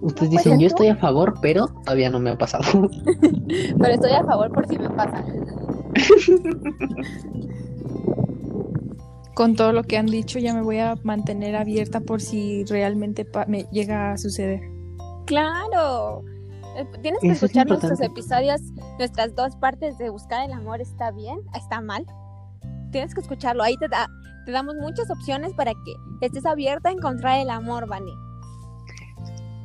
No, 0.00 0.14
pues, 0.16 0.30
dicen, 0.30 0.52
yo 0.58 0.68
¿tú? 0.68 0.74
estoy 0.74 0.88
a 0.88 0.96
favor, 0.96 1.34
pero 1.42 1.66
todavía 1.84 2.08
no 2.10 2.18
me 2.18 2.30
ha 2.30 2.38
pasado. 2.38 2.64
Pero 3.78 3.94
estoy 3.94 4.12
a 4.12 4.24
favor 4.24 4.50
por 4.50 4.66
si 4.66 4.78
me 4.78 4.88
pasa. 4.90 5.22
Con 9.34 9.56
todo 9.56 9.72
lo 9.72 9.82
que 9.84 9.96
han 9.96 10.06
dicho, 10.06 10.38
ya 10.38 10.52
me 10.54 10.62
voy 10.62 10.78
a 10.78 10.94
mantener 11.04 11.56
abierta 11.56 12.00
por 12.00 12.20
si 12.20 12.64
realmente 12.64 13.26
me 13.46 13.64
llega 13.72 14.12
a 14.12 14.18
suceder. 14.18 14.60
Claro. 15.26 16.22
Eh, 16.76 16.84
Tienes 17.00 17.20
que 17.20 17.28
Eso 17.28 17.36
es 17.36 17.42
escuchar 17.42 17.66
nuestros 17.68 18.00
episodios, 18.00 18.60
nuestras 18.98 19.34
dos 19.34 19.56
partes 19.56 19.96
de 19.98 20.10
buscar 20.10 20.44
el 20.44 20.52
amor 20.52 20.80
está 20.80 21.10
bien, 21.12 21.38
está 21.54 21.80
mal. 21.80 22.04
Tienes 22.92 23.14
que 23.14 23.20
escucharlo. 23.20 23.62
Ahí 23.62 23.76
te 23.78 23.88
da, 23.88 24.08
te 24.46 24.52
damos 24.52 24.76
muchas 24.76 25.10
opciones 25.10 25.52
para 25.54 25.72
que 25.72 25.94
estés 26.20 26.46
abierta 26.46 26.90
a 26.90 26.92
encontrar 26.92 27.40
el 27.40 27.50
amor, 27.50 27.88
Vani. 27.88 28.14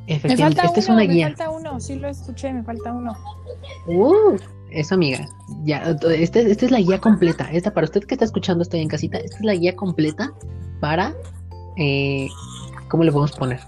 Me 0.07 0.15
Efectivamente, 0.15 0.61
falta 0.61 0.67
esta 0.67 0.79
es 0.79 0.87
una 0.87 0.97
me 0.99 1.07
guía. 1.07 1.27
falta 1.27 1.49
uno, 1.49 1.79
sí 1.81 1.95
lo 1.95 2.07
escuché, 2.07 2.53
me 2.53 2.63
falta 2.63 2.93
uno. 2.93 3.13
Uh, 3.87 4.37
eso, 4.71 4.95
amiga. 4.95 5.27
Ya, 5.63 5.95
esta, 6.15 6.39
esta 6.39 6.65
es 6.65 6.71
la 6.71 6.79
guía 6.79 6.99
completa. 6.99 7.49
Esta, 7.51 7.73
para 7.73 7.85
usted 7.85 8.05
que 8.05 8.15
está 8.15 8.23
escuchando, 8.23 8.61
estoy 8.63 8.79
en 8.79 8.87
casita. 8.87 9.17
Esta 9.17 9.37
es 9.37 9.43
la 9.43 9.53
guía 9.53 9.75
completa 9.75 10.31
para. 10.79 11.13
Eh, 11.75 12.29
¿Cómo 12.87 13.03
le 13.03 13.11
podemos 13.11 13.33
poner? 13.33 13.59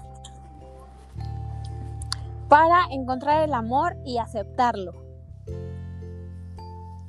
Para 2.48 2.86
encontrar 2.90 3.44
el 3.44 3.52
amor 3.52 3.96
y 4.04 4.16
aceptarlo. 4.18 4.99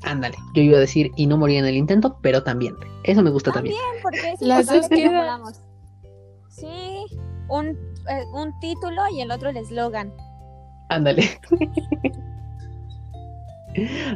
Ándale. 0.04 0.36
Yo 0.56 0.64
iba 0.64 0.78
a 0.78 0.80
decir 0.82 1.12
y 1.16 1.28
no 1.28 1.38
morir 1.38 1.58
en 1.60 1.66
el 1.66 1.76
intento, 1.78 2.18
pero 2.22 2.44
también. 2.44 2.76
Eso 3.04 3.22
me 3.22 3.30
gusta 3.30 3.52
también. 3.52 3.76
Porque 4.02 4.32
es 4.34 4.42
Las 4.42 4.68
dos 4.68 4.88
que. 4.90 5.10
Sí, 6.50 7.06
un, 7.50 7.68
eh, 7.68 8.26
un 8.34 8.60
título 8.60 9.02
y 9.14 9.22
el 9.22 9.32
otro 9.32 9.50
el 9.50 9.58
eslogan. 9.58 10.12
Ándale. 10.90 11.24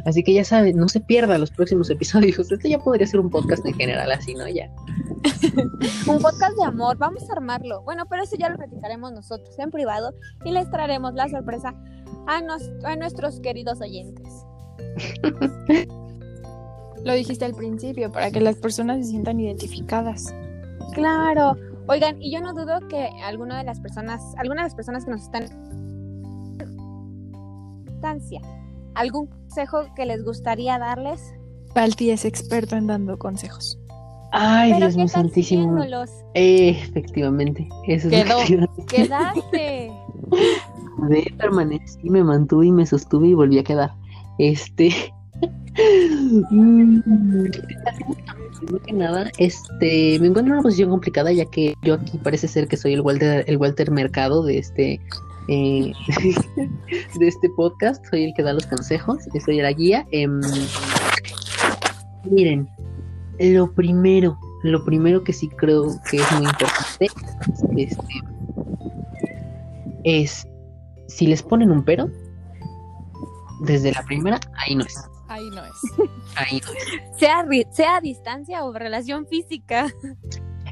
Así 0.04 0.22
que 0.22 0.34
ya 0.34 0.44
saben, 0.44 0.76
no 0.76 0.86
se 0.88 1.00
pierda 1.00 1.38
los 1.38 1.50
próximos 1.50 1.88
episodios. 1.88 2.38
Este 2.52 2.68
ya 2.68 2.78
podría 2.78 3.06
ser 3.06 3.20
un 3.20 3.30
podcast 3.30 3.64
en 3.64 3.72
general, 3.74 4.12
así, 4.12 4.34
¿no? 4.34 4.46
Ya. 4.48 4.70
Un 6.06 6.20
podcast 6.20 6.56
de 6.58 6.64
amor, 6.64 6.98
vamos 6.98 7.28
a 7.28 7.32
armarlo. 7.32 7.82
Bueno, 7.82 8.04
pero 8.06 8.22
eso 8.22 8.36
ya 8.38 8.50
lo 8.50 8.56
platicaremos 8.56 9.12
nosotros 9.12 9.58
en 9.58 9.70
privado 9.70 10.12
y 10.44 10.50
les 10.52 10.70
traeremos 10.70 11.14
la 11.14 11.28
sorpresa 11.28 11.74
a, 12.26 12.42
nos- 12.42 12.70
a 12.84 12.96
nuestros 12.96 13.40
queridos 13.40 13.80
oyentes. 13.80 14.44
Lo 17.04 17.12
dijiste 17.14 17.44
al 17.44 17.54
principio, 17.54 18.10
para 18.10 18.30
que 18.30 18.40
las 18.40 18.56
personas 18.56 18.98
se 18.98 19.10
sientan 19.12 19.38
identificadas. 19.38 20.34
Claro. 20.92 21.56
Oigan, 21.88 22.20
y 22.20 22.32
yo 22.32 22.40
no 22.40 22.52
dudo 22.52 22.80
que 22.88 23.08
alguna 23.24 23.58
de 23.58 23.64
las 23.64 23.78
personas, 23.80 24.20
algunas 24.38 24.64
de 24.64 24.66
las 24.66 24.74
personas 24.74 25.04
que 25.04 25.10
nos 25.12 25.22
están 25.22 25.44
distancia, 27.84 28.40
algún 28.94 29.26
consejo 29.26 29.86
que 29.94 30.04
les 30.04 30.24
gustaría 30.24 30.78
darles, 30.78 31.32
Balti 31.76 32.10
es 32.10 32.24
experto 32.24 32.74
en 32.74 32.86
dando 32.86 33.18
consejos. 33.18 33.78
Ay, 34.32 34.72
pero 34.72 34.86
Dios 34.86 34.96
mío 34.96 35.08
santísimo. 35.08 35.82
Eh, 36.34 36.70
efectivamente. 36.70 37.68
Eso 37.86 38.08
es 38.08 38.24
Quedó. 38.24 38.60
lo 38.60 38.74
que. 38.74 38.84
Quedaste. 38.86 39.92
De 41.08 41.34
permanecí, 41.38 42.08
me 42.08 42.24
mantuve 42.24 42.66
y 42.66 42.72
me 42.72 42.86
sostuve 42.86 43.28
y 43.28 43.34
volví 43.34 43.58
a 43.58 43.64
quedar. 43.64 43.90
Este. 44.38 44.90
mm, 46.50 47.00
que 48.84 48.92
nada, 48.92 49.30
este, 49.38 50.18
me 50.18 50.28
encuentro 50.28 50.46
en 50.46 50.52
una 50.52 50.62
posición 50.62 50.90
complicada 50.90 51.32
ya 51.32 51.44
que 51.46 51.74
yo 51.82 51.94
aquí 51.94 52.18
parece 52.18 52.48
ser 52.48 52.68
que 52.68 52.76
soy 52.76 52.94
el 52.94 53.00
Walter, 53.00 53.44
el 53.46 53.56
Walter 53.58 53.90
Mercado 53.90 54.42
de 54.44 54.58
este, 54.58 55.00
eh, 55.48 55.92
de 57.18 57.28
este 57.28 57.48
podcast. 57.50 58.04
Soy 58.10 58.24
el 58.24 58.34
que 58.34 58.42
da 58.42 58.52
los 58.52 58.66
consejos, 58.66 59.18
soy 59.44 59.60
la 59.60 59.72
guía. 59.72 60.06
Em, 60.10 60.40
miren, 62.30 62.68
lo 63.38 63.72
primero, 63.72 64.38
lo 64.62 64.84
primero 64.84 65.22
que 65.22 65.32
sí 65.32 65.48
creo 65.48 66.00
que 66.10 66.16
es 66.18 66.32
muy 66.32 66.46
importante, 66.46 67.08
este, 67.76 68.20
es 70.04 70.46
si 71.08 71.26
les 71.26 71.42
ponen 71.42 71.70
un 71.70 71.84
pero, 71.84 72.10
desde 73.60 73.92
la 73.92 74.02
primera, 74.02 74.38
ahí 74.56 74.74
no 74.74 74.84
es. 74.84 74.96
Ahí 75.28 75.48
no 75.50 75.64
es. 75.64 76.08
Ahí 76.36 76.60
no 76.64 76.72
es. 76.72 77.18
Sea, 77.18 77.44
sea 77.72 77.96
a 77.96 78.00
distancia 78.00 78.64
o 78.64 78.72
relación 78.72 79.26
física. 79.26 79.86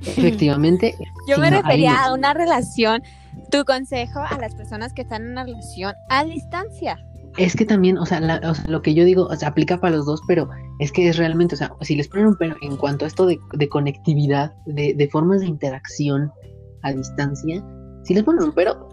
Efectivamente, 0.00 0.94
Yo 1.28 1.38
me 1.38 1.50
refería 1.50 1.92
no. 1.94 1.98
a 2.00 2.14
una 2.14 2.34
relación. 2.34 3.02
Tu 3.50 3.64
consejo 3.64 4.20
a 4.20 4.38
las 4.38 4.54
personas 4.54 4.92
que 4.92 5.02
están 5.02 5.22
en 5.24 5.30
una 5.32 5.44
relación 5.44 5.92
a 6.08 6.24
distancia. 6.24 6.98
es 7.36 7.56
que 7.56 7.64
también, 7.64 7.98
o 7.98 8.06
sea, 8.06 8.20
la- 8.20 8.40
o 8.48 8.54
sea, 8.54 8.64
lo 8.68 8.80
que 8.82 8.94
yo 8.94 9.04
digo, 9.04 9.26
o 9.26 9.34
sea, 9.36 9.48
aplica 9.48 9.80
para 9.80 9.96
los 9.96 10.06
dos, 10.06 10.20
pero 10.28 10.48
es 10.78 10.92
que 10.92 11.08
es 11.08 11.16
realmente, 11.16 11.54
o 11.56 11.58
sea, 11.58 11.72
si 11.80 11.96
les 11.96 12.06
ponen 12.08 12.28
un 12.28 12.36
pero 12.36 12.56
en 12.62 12.76
cuanto 12.76 13.04
a 13.04 13.08
esto 13.08 13.26
de, 13.26 13.38
de 13.54 13.68
conectividad, 13.68 14.54
de, 14.66 14.94
de 14.94 15.08
formas 15.08 15.40
de 15.40 15.46
interacción 15.46 16.30
a 16.82 16.92
distancia, 16.92 17.64
si 18.04 18.14
les 18.14 18.22
ponen 18.22 18.44
un 18.44 18.52
pero, 18.52 18.88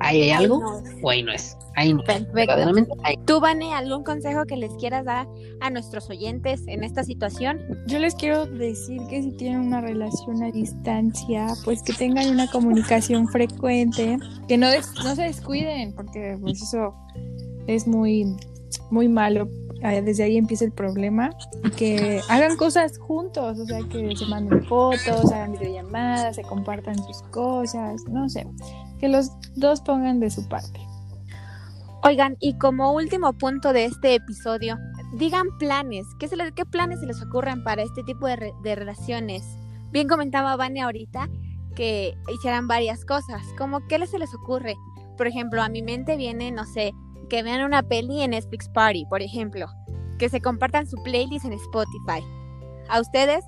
ahí 0.00 0.22
hay 0.22 0.30
algo 0.30 0.60
No, 0.60 0.82
o 1.02 1.10
ahí 1.10 1.22
no 1.22 1.32
es. 1.32 1.56
Ahí 1.76 1.94
no. 1.94 2.02
Verdaderamente, 2.34 2.90
ahí 3.04 3.14
¿Tú, 3.24 3.38
Vane, 3.40 3.72
algún 3.72 4.02
consejo 4.02 4.44
que 4.46 4.56
les 4.56 4.72
quieras 4.74 5.04
dar 5.04 5.28
a 5.60 5.70
nuestros 5.70 6.10
oyentes 6.10 6.62
en 6.66 6.82
esta 6.82 7.04
situación? 7.04 7.60
Yo 7.86 8.00
les 8.00 8.16
quiero 8.16 8.46
decir 8.46 9.00
que 9.08 9.22
si 9.22 9.30
tienen 9.36 9.60
una 9.60 9.80
relación 9.80 10.42
a 10.42 10.50
distancia, 10.50 11.46
pues 11.64 11.82
que 11.82 11.92
tengan 11.92 12.28
una 12.30 12.48
comunicación 12.50 13.28
frecuente, 13.28 14.18
que 14.48 14.56
no, 14.58 14.68
des- 14.70 14.92
no 15.04 15.14
se 15.14 15.22
descuiden, 15.22 15.94
porque 15.94 16.36
pues 16.40 16.60
eso 16.62 16.94
es 17.68 17.86
muy, 17.86 18.34
muy 18.90 19.08
malo. 19.08 19.48
Ah, 19.84 19.92
Desde 20.00 20.24
ahí 20.24 20.36
empieza 20.36 20.64
el 20.64 20.72
problema. 20.72 21.30
Y 21.62 21.70
que 21.70 22.20
hagan 22.28 22.56
cosas 22.56 22.98
juntos, 22.98 23.56
o 23.60 23.64
sea, 23.66 23.78
que 23.88 24.16
se 24.16 24.26
manden 24.26 24.64
fotos, 24.64 25.30
hagan 25.30 25.52
videollamadas, 25.52 26.34
se 26.34 26.42
compartan 26.42 26.96
sus 27.04 27.22
cosas, 27.30 28.02
no 28.10 28.28
sé. 28.28 28.44
Que 28.98 29.08
los 29.08 29.30
dos 29.56 29.80
pongan 29.80 30.20
de 30.20 30.30
su 30.30 30.48
parte. 30.48 30.80
Oigan, 32.02 32.36
y 32.40 32.56
como 32.58 32.92
último 32.92 33.32
punto 33.32 33.72
de 33.72 33.84
este 33.84 34.14
episodio, 34.14 34.76
digan 35.14 35.46
planes. 35.58 36.06
¿Qué, 36.18 36.28
se 36.28 36.36
les- 36.36 36.52
qué 36.52 36.64
planes 36.64 37.00
se 37.00 37.06
les 37.06 37.20
ocurren 37.22 37.64
para 37.64 37.82
este 37.82 38.02
tipo 38.04 38.26
de, 38.26 38.36
re- 38.36 38.52
de 38.62 38.74
relaciones? 38.76 39.44
Bien 39.90 40.06
comentaba 40.08 40.56
Vane 40.56 40.82
ahorita 40.82 41.28
que 41.74 42.14
hicieran 42.34 42.66
varias 42.68 43.04
cosas. 43.04 43.42
Como, 43.56 43.86
¿qué 43.88 43.98
les 43.98 44.10
se 44.10 44.18
les 44.18 44.32
ocurre? 44.34 44.74
Por 45.16 45.26
ejemplo, 45.26 45.62
a 45.62 45.68
mi 45.68 45.82
mente 45.82 46.16
viene, 46.16 46.50
no 46.52 46.64
sé, 46.64 46.92
que 47.28 47.42
vean 47.42 47.64
una 47.64 47.82
peli 47.82 48.22
en 48.22 48.30
Netflix 48.30 48.68
Party, 48.68 49.04
por 49.06 49.22
ejemplo. 49.22 49.66
Que 50.18 50.28
se 50.28 50.40
compartan 50.40 50.86
su 50.86 50.96
playlist 51.02 51.44
en 51.44 51.52
Spotify. 51.54 52.24
¿A 52.88 53.00
ustedes? 53.00 53.44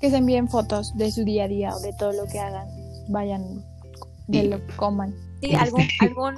Que 0.00 0.10
se 0.10 0.16
envíen 0.18 0.48
fotos 0.48 0.94
de 0.96 1.10
su 1.10 1.24
día 1.24 1.44
a 1.44 1.48
día 1.48 1.74
o 1.74 1.80
de 1.80 1.92
todo 1.98 2.12
lo 2.12 2.26
que 2.30 2.38
hagan. 2.38 2.66
Vayan, 3.08 3.42
de 4.28 4.42
Sí. 4.42 4.48
lo 4.48 4.66
que 4.66 4.72
coman. 4.76 5.14
¿Sí? 5.42 5.54
¿Algún, 5.54 5.82
algún 6.00 6.34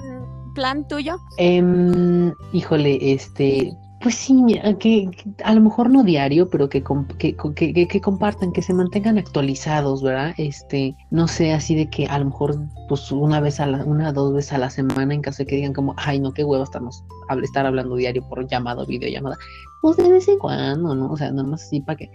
plan 0.55 0.87
tuyo? 0.87 1.17
Em, 1.37 2.33
híjole, 2.53 3.13
este, 3.13 3.71
pues 4.01 4.15
sí, 4.15 4.41
que, 4.79 5.09
que 5.11 5.43
a 5.43 5.53
lo 5.53 5.61
mejor 5.61 5.89
no 5.89 6.03
diario, 6.03 6.49
pero 6.49 6.69
que, 6.69 6.83
que, 7.17 7.35
que, 7.55 7.73
que- 7.73 7.87
que 7.87 8.01
compartan, 8.01 8.51
que 8.51 8.61
se 8.61 8.73
mantengan 8.73 9.17
actualizados, 9.17 10.01
¿verdad? 10.03 10.33
Este, 10.37 10.95
no 11.11 11.27
sé, 11.27 11.53
así 11.53 11.75
de 11.75 11.89
que 11.89 12.05
a 12.07 12.17
lo 12.19 12.25
mejor, 12.25 12.57
pues 12.87 13.11
una 13.11 13.39
vez 13.41 13.59
a 13.59 13.65
la, 13.67 13.83
una 13.83 14.09
o 14.09 14.13
dos 14.13 14.33
veces 14.33 14.53
a 14.53 14.57
la 14.57 14.69
semana, 14.69 15.13
en 15.13 15.21
caso 15.21 15.39
de 15.43 15.47
que 15.47 15.55
digan 15.57 15.73
como, 15.73 15.93
ay, 15.97 16.19
no, 16.19 16.31
qué 16.33 16.43
huevo 16.43 16.63
estamos, 16.63 17.03
hab- 17.29 17.43
estar 17.43 17.65
hablando 17.65 17.95
diario 17.95 18.27
por 18.27 18.47
llamada 18.47 18.83
o 18.83 18.85
videollamada, 18.85 19.37
pues 19.81 19.97
de 19.97 20.09
vez 20.09 20.27
en 20.27 20.39
cuando, 20.39 20.95
¿no? 20.95 21.11
O 21.11 21.17
sea, 21.17 21.31
nada 21.31 21.47
más 21.47 21.63
así 21.63 21.81
para 21.81 21.97
que, 21.97 22.09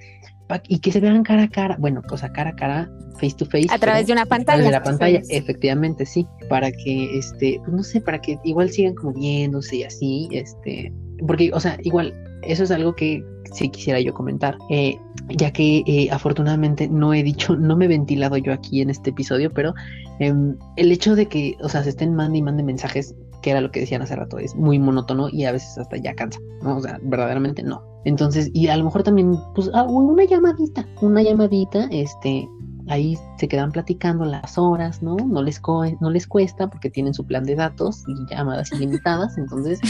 y 0.68 0.78
que 0.78 0.92
se 0.92 1.00
vean 1.00 1.22
cara 1.22 1.44
a 1.44 1.48
cara, 1.48 1.76
bueno, 1.78 2.02
pues 2.08 2.22
a 2.22 2.32
cara 2.32 2.50
a 2.50 2.56
cara, 2.56 2.90
face 3.14 3.34
to 3.36 3.46
face. 3.46 3.66
A 3.70 3.78
través 3.78 4.06
de 4.06 4.12
una 4.12 4.22
a 4.22 4.26
través 4.26 4.44
pantalla. 4.46 4.64
de 4.64 4.70
la 4.70 4.82
pantalla, 4.82 5.24
Sí. 5.24 5.34
efectivamente, 5.36 6.06
sí, 6.06 6.26
para 6.48 6.70
que, 6.72 7.18
este, 7.18 7.60
pues 7.64 7.72
no 7.76 7.82
sé, 7.82 8.00
para 8.00 8.20
que 8.20 8.38
igual 8.44 8.70
sigan 8.70 8.94
como 8.94 9.12
viéndose 9.12 9.76
y 9.76 9.82
así, 9.84 10.28
este, 10.32 10.92
porque, 11.26 11.50
o 11.52 11.60
sea, 11.60 11.78
igual, 11.82 12.12
eso 12.42 12.64
es 12.64 12.70
algo 12.70 12.94
que 12.94 13.24
sí 13.52 13.68
quisiera 13.68 14.00
yo 14.00 14.12
comentar, 14.14 14.56
eh, 14.70 14.96
ya 15.28 15.50
que 15.52 15.82
eh, 15.86 16.08
afortunadamente 16.10 16.88
no 16.88 17.14
he 17.14 17.22
dicho, 17.22 17.56
no 17.56 17.76
me 17.76 17.84
he 17.86 17.88
ventilado 17.88 18.36
yo 18.36 18.52
aquí 18.52 18.80
en 18.80 18.90
este 18.90 19.10
episodio, 19.10 19.50
pero 19.52 19.74
em, 20.18 20.56
el 20.76 20.92
hecho 20.92 21.14
de 21.14 21.26
que, 21.26 21.56
o 21.62 21.68
sea, 21.68 21.82
se 21.84 21.90
estén 21.90 22.14
mande 22.14 22.38
y 22.38 22.42
mande 22.42 22.62
mensajes, 22.62 23.14
que 23.42 23.50
era 23.50 23.60
lo 23.60 23.70
que 23.70 23.80
decían 23.80 24.02
hace 24.02 24.16
rato, 24.16 24.38
es 24.38 24.54
muy 24.54 24.78
monótono 24.78 25.28
y 25.30 25.44
a 25.44 25.52
veces 25.52 25.76
hasta 25.78 25.96
ya 25.98 26.14
cansa, 26.14 26.40
¿no? 26.62 26.76
O 26.78 26.80
sea, 26.80 26.98
verdaderamente 27.02 27.62
no. 27.62 27.82
Entonces, 28.04 28.50
y 28.52 28.68
a 28.68 28.76
lo 28.76 28.84
mejor 28.84 29.02
también, 29.02 29.36
pues, 29.54 29.70
ah, 29.74 29.84
una 29.84 30.24
llamadita, 30.24 30.86
una 31.00 31.22
llamadita, 31.22 31.84
este, 31.90 32.48
ahí 32.88 33.16
se 33.38 33.48
quedan 33.48 33.72
platicando 33.72 34.24
las 34.24 34.58
horas, 34.58 35.02
¿no? 35.02 35.16
No 35.16 35.42
les, 35.42 35.58
co- 35.58 35.84
no 36.00 36.10
les 36.10 36.26
cuesta 36.26 36.68
porque 36.68 36.90
tienen 36.90 37.14
su 37.14 37.24
plan 37.26 37.44
de 37.44 37.54
datos 37.54 38.04
y 38.06 38.34
llamadas 38.34 38.70
ilimitadas, 38.72 39.38
entonces 39.38 39.80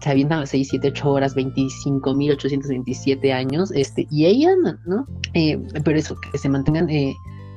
se 0.00 0.10
avientan 0.10 0.40
las 0.40 0.50
6, 0.50 0.68
7, 0.70 0.88
8 0.88 1.10
horas, 1.10 1.34
25.827 1.36 3.32
años, 3.32 3.70
este, 3.72 4.06
y 4.10 4.24
ahí 4.26 4.44
andan, 4.44 4.78
¿no? 4.86 5.06
Eh, 5.34 5.60
pero 5.84 5.98
eso, 5.98 6.16
que 6.32 6.38
se 6.38 6.48
mantengan, 6.48 6.88
eh, 6.90 7.14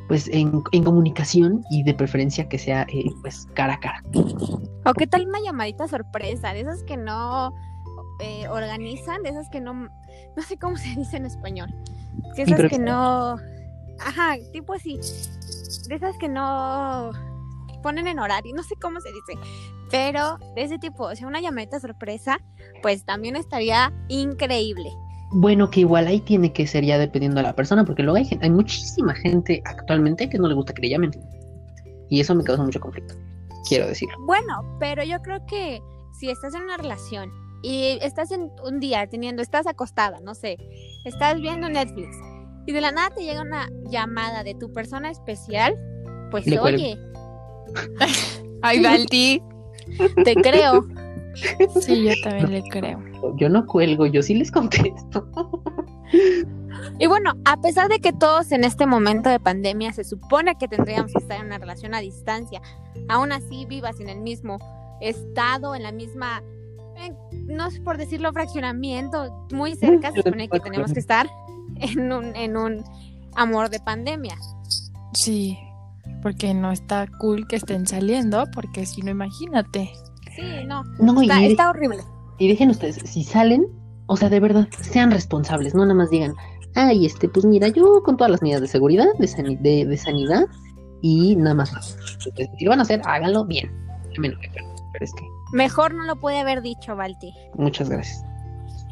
pues, 0.07 0.27
en, 0.31 0.61
en 0.71 0.83
comunicación 0.83 1.63
y 1.71 1.83
de 1.83 1.93
preferencia 1.93 2.47
que 2.47 2.57
sea, 2.59 2.83
eh, 2.93 3.05
pues, 3.21 3.47
cara 3.55 3.73
a 3.75 3.79
cara. 3.79 4.03
O 4.85 4.93
qué 4.93 5.07
tal 5.07 5.27
una 5.27 5.39
llamadita 5.43 5.87
sorpresa, 5.87 6.53
de 6.53 6.61
esas 6.61 6.83
que 6.83 6.97
no 6.97 7.51
eh, 8.19 8.47
organizan, 8.47 9.23
de 9.23 9.29
esas 9.29 9.49
que 9.49 9.61
no, 9.61 9.73
no 9.73 10.43
sé 10.47 10.57
cómo 10.57 10.77
se 10.77 10.89
dice 10.95 11.17
en 11.17 11.25
español, 11.25 11.69
que 12.35 12.43
esas 12.43 12.69
que 12.69 12.79
no, 12.79 13.37
ajá, 13.99 14.37
tipo 14.51 14.73
así, 14.73 14.99
de 15.87 15.95
esas 15.95 16.17
que 16.17 16.29
no 16.29 17.11
ponen 17.83 18.07
en 18.07 18.19
horario, 18.19 18.55
no 18.55 18.63
sé 18.63 18.75
cómo 18.81 18.99
se 18.99 19.09
dice, 19.09 19.39
pero 19.91 20.39
de 20.55 20.63
ese 20.63 20.79
tipo, 20.79 21.05
o 21.05 21.15
sea, 21.15 21.27
una 21.27 21.39
llamadita 21.39 21.79
sorpresa, 21.79 22.39
pues 22.81 23.05
también 23.05 23.35
estaría 23.35 23.93
increíble. 24.07 24.89
Bueno, 25.31 25.69
que 25.69 25.81
igual 25.81 26.07
ahí 26.07 26.19
tiene 26.21 26.53
que 26.53 26.65
ser 26.65 26.83
ya 26.83 26.97
dependiendo 26.97 27.37
de 27.37 27.43
la 27.43 27.55
persona, 27.55 27.83
porque 27.85 28.03
luego 28.03 28.17
hay, 28.17 28.27
hay 28.41 28.49
muchísima 28.49 29.13
gente 29.13 29.61
actualmente 29.65 30.29
que 30.29 30.37
no 30.37 30.47
le 30.47 30.55
gusta 30.55 30.73
que 30.73 30.81
le 30.83 30.89
llamen. 30.89 31.11
Y 32.09 32.19
eso 32.19 32.33
me 32.35 32.43
causa 32.43 32.63
mucho 32.63 32.79
conflicto, 32.79 33.15
quiero 33.67 33.87
decir. 33.87 34.07
Bueno, 34.25 34.77
pero 34.79 35.03
yo 35.03 35.21
creo 35.21 35.45
que 35.45 35.81
si 36.19 36.29
estás 36.29 36.53
en 36.55 36.63
una 36.63 36.77
relación 36.77 37.31
y 37.61 37.97
estás 38.01 38.31
en 38.31 38.51
un 38.63 38.79
día 38.79 39.07
teniendo, 39.07 39.41
estás 39.41 39.67
acostada, 39.67 40.19
no 40.21 40.35
sé, 40.35 40.57
estás 41.03 41.39
viendo 41.41 41.69
Netflix 41.69 42.15
y 42.65 42.71
de 42.71 42.81
la 42.81 42.91
nada 42.91 43.09
te 43.11 43.23
llega 43.23 43.41
una 43.41 43.69
llamada 43.89 44.43
de 44.43 44.55
tu 44.55 44.71
persona 44.73 45.09
especial, 45.11 45.75
pues 46.31 46.47
Le 46.47 46.59
oye, 46.59 46.97
Ay, 48.61 48.81
Balti. 48.81 49.41
te 50.23 50.35
creo. 50.35 50.85
Sí, 51.81 52.03
yo 52.03 52.13
también 52.23 52.51
le 52.51 52.63
creo. 52.69 53.03
Yo 53.35 53.49
no 53.49 53.65
cuelgo, 53.65 54.05
yo 54.05 54.23
sí 54.23 54.35
les 54.35 54.51
contesto. 54.51 55.27
Y 56.97 57.07
bueno, 57.07 57.33
a 57.43 57.59
pesar 57.59 57.89
de 57.89 57.99
que 57.99 58.13
todos 58.13 58.51
en 58.51 58.63
este 58.63 58.85
momento 58.85 59.29
de 59.29 59.39
pandemia 59.39 59.91
se 59.91 60.03
supone 60.03 60.55
que 60.55 60.67
tendríamos 60.67 61.11
que 61.11 61.19
estar 61.19 61.39
en 61.39 61.47
una 61.47 61.57
relación 61.57 61.93
a 61.93 61.99
distancia, 61.99 62.61
aún 63.09 63.31
así 63.31 63.65
vivas 63.65 63.99
en 63.99 64.07
el 64.07 64.21
mismo 64.21 64.59
estado, 65.01 65.75
en 65.75 65.83
la 65.83 65.91
misma, 65.91 66.41
no 67.47 67.69
sé 67.71 67.81
por 67.81 67.97
decirlo, 67.97 68.31
fraccionamiento, 68.33 69.47
muy 69.51 69.75
cerca, 69.75 70.11
se 70.11 70.21
supone 70.23 70.47
que 70.49 70.59
tenemos 70.59 70.91
que 70.93 70.99
estar 70.99 71.27
en 71.77 72.11
un, 72.11 72.35
en 72.35 72.57
un 72.57 72.83
amor 73.35 73.69
de 73.69 73.79
pandemia. 73.79 74.35
Sí, 75.13 75.57
porque 76.21 76.53
no 76.53 76.71
está 76.71 77.07
cool 77.19 77.47
que 77.47 77.55
estén 77.57 77.87
saliendo, 77.87 78.45
porque 78.53 78.85
si 78.85 79.01
no, 79.01 79.11
imagínate. 79.11 79.91
Sí, 80.35 80.43
no, 80.67 80.83
No, 80.99 81.21
y, 81.21 81.25
está, 81.27 81.39
de- 81.39 81.47
está 81.47 81.69
horrible. 81.69 81.97
y 82.39 82.47
dejen 82.47 82.69
ustedes, 82.69 82.95
si 83.05 83.23
salen, 83.23 83.65
o 84.07 84.17
sea, 84.17 84.29
de 84.29 84.39
verdad, 84.39 84.67
sean 84.81 85.11
responsables, 85.11 85.73
no 85.75 85.81
nada 85.83 85.93
más 85.95 86.09
digan, 86.09 86.33
ay, 86.75 87.05
este, 87.05 87.29
pues 87.29 87.45
mira, 87.45 87.69
yo 87.69 88.01
con 88.03 88.17
todas 88.17 88.31
las 88.31 88.41
medidas 88.41 88.61
de 88.61 88.67
seguridad, 88.67 89.05
de, 89.19 89.27
sani- 89.27 89.57
de, 89.57 89.85
de 89.85 89.97
sanidad, 89.97 90.45
y 91.01 91.35
nada 91.35 91.53
más. 91.55 91.69
Entonces, 92.25 92.49
si 92.57 92.65
lo 92.65 92.71
van 92.71 92.79
a 92.79 92.81
hacer, 92.83 93.01
háganlo 93.05 93.45
bien. 93.45 93.69
A 94.17 94.19
menos 94.19 94.39
que, 94.39 94.49
pero, 94.53 94.65
pero 94.93 95.05
es 95.05 95.13
que, 95.13 95.23
Mejor 95.53 95.93
no 95.93 96.03
lo 96.03 96.15
puede 96.17 96.39
haber 96.39 96.61
dicho, 96.61 96.95
Balti. 96.95 97.33
muchas 97.55 97.89
gracias. 97.89 98.23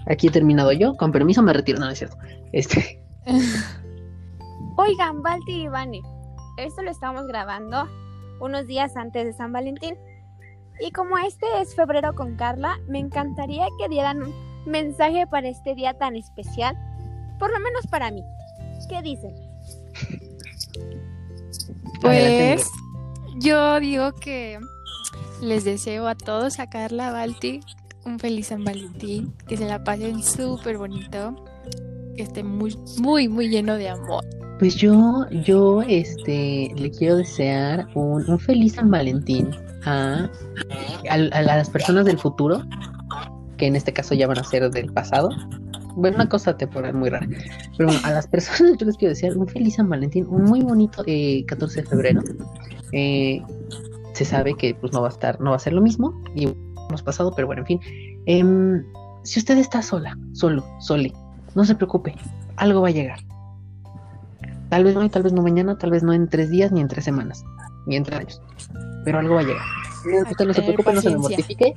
Aquí 0.06 0.28
he 0.28 0.32
terminado 0.32 0.72
yo, 0.72 0.96
con 0.96 1.12
permiso 1.12 1.42
me 1.42 1.54
retiro, 1.54 1.80
no, 1.80 1.86
no 1.86 1.92
es 1.92 2.00
cierto. 2.00 2.18
Este, 2.52 3.02
Oigan, 4.76 5.22
Balti 5.22 5.64
y 5.64 5.68
Vane, 5.68 6.02
esto 6.58 6.82
lo 6.82 6.92
estamos 6.92 7.28
grabando 7.28 7.88
unos 8.40 8.68
días 8.68 8.98
antes 8.98 9.26
de 9.26 9.34
San 9.34 9.54
Valentín. 9.54 9.96
Y 10.82 10.92
como 10.92 11.18
este 11.18 11.46
es 11.62 11.76
febrero 11.76 12.14
con 12.16 12.36
Carla, 12.36 12.80
me 12.88 13.00
encantaría 13.00 13.68
que 13.80 13.88
dieran 13.88 14.24
un 14.24 14.34
mensaje 14.66 15.28
para 15.28 15.48
este 15.48 15.76
día 15.76 15.94
tan 15.94 16.16
especial, 16.16 16.76
por 17.40 17.52
lo 17.52 17.60
menos 17.60 17.86
para 17.88 18.12
mí. 18.12 18.24
¿Qué 18.90 19.02
dicen? 19.02 19.34
Pues 22.02 22.70
yo 23.38 23.80
digo 23.80 24.12
que 24.14 24.60
les 25.44 25.64
deseo 25.64 26.08
a 26.08 26.16
todos, 26.16 26.60
a 26.60 26.70
Carla, 26.70 27.12
Balti, 27.12 27.60
un 28.06 28.20
feliz 28.20 28.48
San 28.48 28.64
Valentín, 28.64 29.34
que 29.48 29.58
se 29.58 29.66
la 29.66 29.84
pasen 29.84 30.24
súper 30.24 30.78
bonito, 30.78 31.36
que 32.16 32.24
esté 32.24 32.44
muy, 32.44 32.78
muy, 33.00 33.28
muy 33.28 33.50
lleno 33.50 33.76
de 33.76 33.90
amor. 33.90 34.24
Pues 34.60 34.76
yo, 34.76 35.26
yo, 35.46 35.82
este, 35.82 36.72
le 36.76 36.92
quiero 36.92 37.18
desear 37.18 37.88
un, 37.96 38.30
un 38.30 38.40
feliz 38.40 38.76
San 38.76 38.90
Valentín 38.90 39.50
a, 39.86 40.30
a, 41.10 41.14
a 41.14 41.42
las 41.42 41.70
personas 41.70 42.06
del 42.06 42.18
futuro, 42.18 42.64
que 43.58 43.68
en 43.68 43.76
este 43.76 43.92
caso 43.92 44.16
ya 44.16 44.28
van 44.28 44.40
a 44.40 44.44
ser 44.44 44.70
del 44.70 44.92
pasado. 44.94 45.30
Bueno, 45.96 46.16
una 46.16 46.30
cosa 46.30 46.58
temporal 46.58 46.94
muy 46.94 47.10
rara. 47.10 47.28
Pero 47.78 47.90
bueno, 47.90 48.02
a 48.04 48.12
las 48.12 48.28
personas 48.28 48.78
yo 48.80 48.86
les 48.86 48.98
quiero 48.98 49.14
desear 49.14 49.38
un 49.38 49.48
feliz 49.48 49.76
San 49.76 49.90
Valentín, 49.90 50.26
un 50.28 50.44
muy 50.44 50.62
bonito 50.62 51.04
eh, 51.06 51.44
14 51.46 51.82
de 51.82 51.88
febrero. 51.88 52.22
Eh, 52.94 53.42
se 54.14 54.26
sabe 54.26 54.56
que 54.56 54.76
pues 54.76 54.94
no 54.94 55.02
va 55.02 55.08
a 55.08 55.12
estar, 55.12 55.40
no 55.42 55.52
va 55.52 55.56
a 55.56 55.60
ser 55.60 55.74
lo 55.74 55.82
mismo, 55.82 56.22
y 56.36 56.48
hemos 56.90 57.04
pasado, 57.04 57.34
pero 57.36 57.48
bueno, 57.48 57.62
en 57.62 57.66
fin. 57.66 57.80
Em, 58.26 58.84
si 59.24 59.40
usted 59.40 59.58
está 59.58 59.82
sola, 59.82 60.18
solo, 60.34 60.66
sole, 60.80 61.14
no 61.56 61.66
se 61.66 61.76
preocupe, 61.76 62.16
algo 62.58 62.82
va 62.82 62.90
a 62.90 62.92
llegar. 62.92 63.20
Tal 64.70 64.84
vez 64.84 64.96
no 64.96 65.04
y 65.04 65.10
tal 65.10 65.24
vez 65.24 65.34
no 65.34 65.42
mañana, 65.42 65.78
tal 65.78 65.92
vez 65.92 66.04
no 66.04 66.14
en 66.14 66.28
tres 66.28 66.50
días, 66.50 66.72
ni 66.72 66.82
en 66.82 66.88
tres 66.88 67.06
semanas, 67.06 67.44
ni 67.86 67.96
en 67.96 68.04
tres 68.04 68.20
años. 68.20 68.42
Pero 69.06 69.20
algo 69.20 69.36
va 69.36 69.42
a 69.42 69.44
llegar. 69.44 69.66
No, 70.06 70.18
Hay 70.26 70.32
usted 70.32 70.46
no 70.46 70.54
que 70.54 70.54
se 70.54 70.62
preocupe, 70.64 70.94
no 70.94 71.02
se 71.02 71.18
mortifique. 71.18 71.74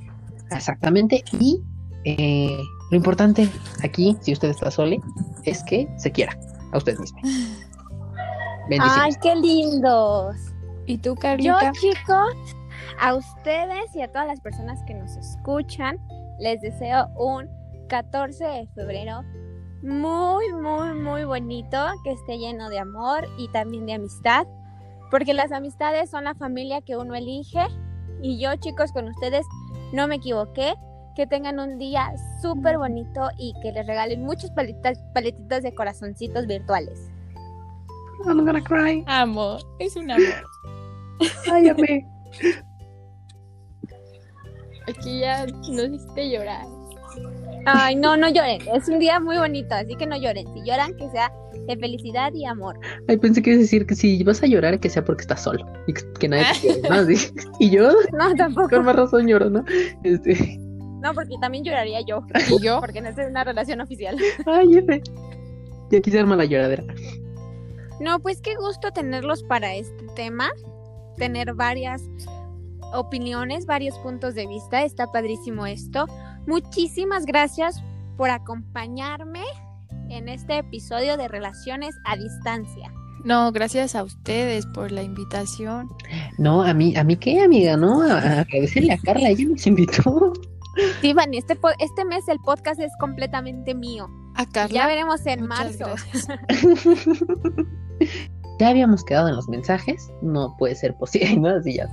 Exactamente. 0.51 1.23
Y 1.39 1.61
eh, 2.05 2.59
lo 2.91 2.97
importante 2.97 3.49
aquí, 3.83 4.17
si 4.21 4.33
usted 4.33 4.49
está 4.49 4.71
sole, 4.71 5.01
es 5.45 5.63
que 5.65 5.89
se 5.99 6.11
quiera 6.11 6.39
a 6.73 6.79
usted 6.79 6.99
mismo. 6.99 7.19
¡Ay, 7.25 8.71
Bendiciones. 8.71 9.19
qué 9.19 9.35
lindos! 9.37 10.37
¿Y 10.87 10.99
tú, 10.99 11.11
Yo, 11.11 11.21
Carlita? 11.21 11.73
chicos, 11.73 12.35
a 13.01 13.15
ustedes 13.15 13.95
y 13.95 14.03
a 14.03 14.09
todas 14.09 14.27
las 14.27 14.41
personas 14.41 14.83
que 14.85 14.95
nos 14.95 15.17
escuchan, 15.17 15.99
les 16.39 16.61
deseo 16.61 17.09
un 17.17 17.49
14 17.89 18.45
de 18.45 18.67
febrero 18.75 19.23
muy, 19.83 20.53
muy, 20.53 20.95
muy 20.95 21.25
bonito, 21.25 21.79
que 22.05 22.13
esté 22.13 22.39
lleno 22.39 22.69
de 22.69 22.79
amor 22.79 23.29
y 23.39 23.49
también 23.49 23.87
de 23.87 23.95
amistad, 23.95 24.47
porque 25.11 25.35
las 25.35 25.53
amistades 25.53 26.11
son 26.11 26.25
la 26.25 26.35
familia 26.35 26.81
que 26.83 26.97
uno 26.97 27.15
elige. 27.15 27.67
Y 28.23 28.41
yo, 28.41 28.55
chicos, 28.57 28.93
con 28.93 29.09
ustedes 29.09 29.47
no 29.93 30.09
me 30.09 30.17
equivoqué. 30.17 30.75
Que 31.15 31.27
tengan 31.27 31.59
un 31.59 31.79
día 31.79 32.13
súper 32.43 32.77
bonito 32.77 33.31
y 33.39 33.55
que 33.63 33.73
les 33.73 33.87
regalen 33.87 34.23
muchas 34.23 34.51
paletas, 34.51 35.03
paletitas 35.15 35.63
de 35.63 35.75
corazoncitos 35.75 36.47
virtuales. 36.47 37.11
I'm 38.27 38.45
gonna 38.45 38.63
cry. 38.63 39.03
Amo, 39.07 39.57
es 39.79 39.97
un 39.97 40.11
amor. 40.11 40.45
Ay, 41.53 41.69
amé. 41.69 42.07
Aquí 44.89 45.21
ya 45.21 45.47
nos 45.47 45.89
hiciste 45.89 46.31
llorar. 46.31 46.65
Ay, 47.67 47.97
no, 47.97 48.17
no 48.17 48.29
lloren. 48.29 48.61
Es 48.75 48.89
un 48.89 48.99
día 49.01 49.19
muy 49.19 49.37
bonito, 49.39 49.75
así 49.75 49.97
que 49.97 50.07
no 50.07 50.17
lloren. 50.17 50.47
Si 50.55 50.63
lloran, 50.65 50.95
que 50.97 51.11
sea 51.11 51.33
de 51.67 51.77
felicidad 51.77 52.33
y 52.33 52.45
amor. 52.45 52.79
Ay, 53.09 53.17
pensé 53.17 53.43
que 53.43 53.51
ibas 53.51 53.59
a 53.59 53.63
decir 53.63 53.87
que 53.87 53.97
si 53.97 54.23
vas 54.23 54.41
a 54.43 54.47
llorar, 54.47 54.79
que 54.79 54.89
sea 54.89 55.05
porque 55.05 55.23
estás 55.23 55.43
solo. 55.43 55.67
Y 55.89 55.93
que, 55.95 56.29
nadie 56.29 56.45
te 56.53 56.61
quiere, 56.61 56.89
¿no? 56.89 56.95
Así. 56.95 57.33
Y 57.59 57.71
yo, 57.71 57.91
No, 58.13 58.35
tampoco. 58.37 58.69
con 58.69 58.85
más 58.85 58.95
razón 58.95 59.27
lloro, 59.27 59.51
¿no? 59.51 59.65
Este. 60.05 60.59
No, 61.01 61.13
porque 61.15 61.35
también 61.41 61.65
lloraría 61.65 62.01
yo. 62.07 62.21
¿Y 62.57 62.63
yo? 62.65 62.79
Porque 62.81 63.01
no 63.01 63.09
es 63.09 63.17
una 63.19 63.43
relación 63.43 63.81
oficial. 63.81 64.17
Ay, 64.47 64.77
F. 64.79 65.03
Y 65.91 65.97
aquí 65.97 66.11
se 66.11 66.21
arma 66.21 66.37
la 66.37 66.45
lloradera. 66.45 66.85
No, 68.01 68.21
pues 68.21 68.41
qué 68.41 68.55
gusto 68.57 68.93
tenerlos 68.93 69.43
para 69.43 69.75
este 69.75 70.05
tema. 70.15 70.51
Tener 71.17 71.55
varias 71.55 72.03
opiniones, 72.93 73.67
varios 73.67 73.99
puntos 73.99 74.35
de 74.35 74.47
vista. 74.47 74.83
Está 74.83 75.11
padrísimo 75.11 75.67
esto. 75.67 76.07
Muchísimas 76.47 77.27
gracias 77.27 77.83
por 78.17 78.31
acompañarme 78.31 79.43
en 80.09 80.29
este 80.29 80.59
episodio 80.59 81.17
de 81.17 81.29
Relaciones 81.29 81.95
a 82.05 82.17
Distancia. 82.17 82.93
No, 83.25 83.51
gracias 83.51 83.97
a 83.97 84.05
ustedes 84.05 84.67
por 84.67 84.93
la 84.93 85.03
invitación. 85.03 85.89
No, 86.39 86.63
a 86.63 86.73
mí, 86.73 86.95
a 86.97 87.03
mí 87.03 87.17
qué, 87.17 87.43
amiga, 87.43 87.77
¿no? 87.77 88.03
A, 88.03 88.41
agradecerle 88.41 88.93
a 88.93 88.99
Carla, 88.99 89.31
ella 89.31 89.47
nos 89.49 89.67
invitó. 89.67 90.33
Sí, 91.01 91.13
Vani, 91.13 91.39
este, 91.39 91.59
este 91.81 92.05
mes 92.05 92.29
el 92.29 92.39
podcast 92.41 92.81
es 92.81 92.93
completamente 93.01 93.75
mío. 93.75 94.09
A 94.37 94.47
Carla. 94.47 94.75
Ya 94.75 94.87
veremos 94.87 95.27
en 95.27 95.41
muchas 95.41 95.81
marzo. 95.81 95.87
Ya 98.59 98.69
habíamos 98.69 99.05
quedado 99.05 99.29
en 99.29 99.37
los 99.37 99.49
mensajes, 99.49 100.11
no 100.23 100.57
puede 100.59 100.75
ser 100.75 100.95
posible, 100.97 101.37
¿no? 101.41 101.49
Así 101.49 101.77
ya. 101.77 101.89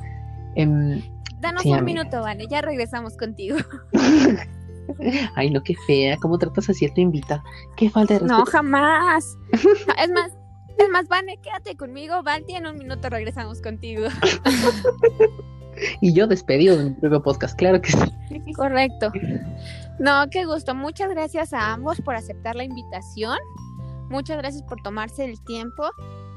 Em, 0.55 1.01
Danos 1.39 1.63
Sí, 1.63 1.69
un 1.69 1.79
amiga. 1.79 2.03
minuto, 2.03 2.21
Vane, 2.21 2.47
ya 2.47 2.61
regresamos 2.61 3.17
contigo. 3.17 3.57
Ay, 5.35 5.49
no, 5.49 5.61
qué 5.63 5.75
fea, 5.87 6.17
¿cómo 6.17 6.37
tratas 6.37 6.69
así 6.69 6.85
a 6.85 6.93
tu 6.93 7.01
invita? 7.01 7.43
Qué 7.75 7.89
falta 7.89 8.15
de 8.15 8.19
respeto. 8.21 8.39
No, 8.39 8.45
jamás. 8.45 9.37
Es 9.51 10.11
más, 10.11 10.31
es 10.77 10.89
más, 10.89 11.07
Vane, 11.07 11.37
quédate 11.41 11.75
conmigo. 11.77 12.21
Valti, 12.23 12.55
en 12.55 12.67
un 12.67 12.77
minuto 12.77 13.09
regresamos 13.09 13.61
contigo. 13.61 14.07
Y 16.01 16.13
yo 16.13 16.27
despedido 16.27 16.77
de 16.77 16.85
mi 16.85 16.91
propio 16.91 17.21
podcast, 17.23 17.57
claro 17.57 17.81
que 17.81 17.91
sí. 17.91 18.53
Correcto. 18.55 19.11
No, 19.99 20.25
qué 20.29 20.45
gusto. 20.45 20.75
Muchas 20.75 21.09
gracias 21.09 21.53
a 21.53 21.73
ambos 21.73 21.99
por 22.01 22.15
aceptar 22.15 22.55
la 22.55 22.63
invitación. 22.63 23.37
Muchas 24.09 24.37
gracias 24.37 24.63
por 24.63 24.81
tomarse 24.83 25.25
el 25.25 25.43
tiempo. 25.45 25.89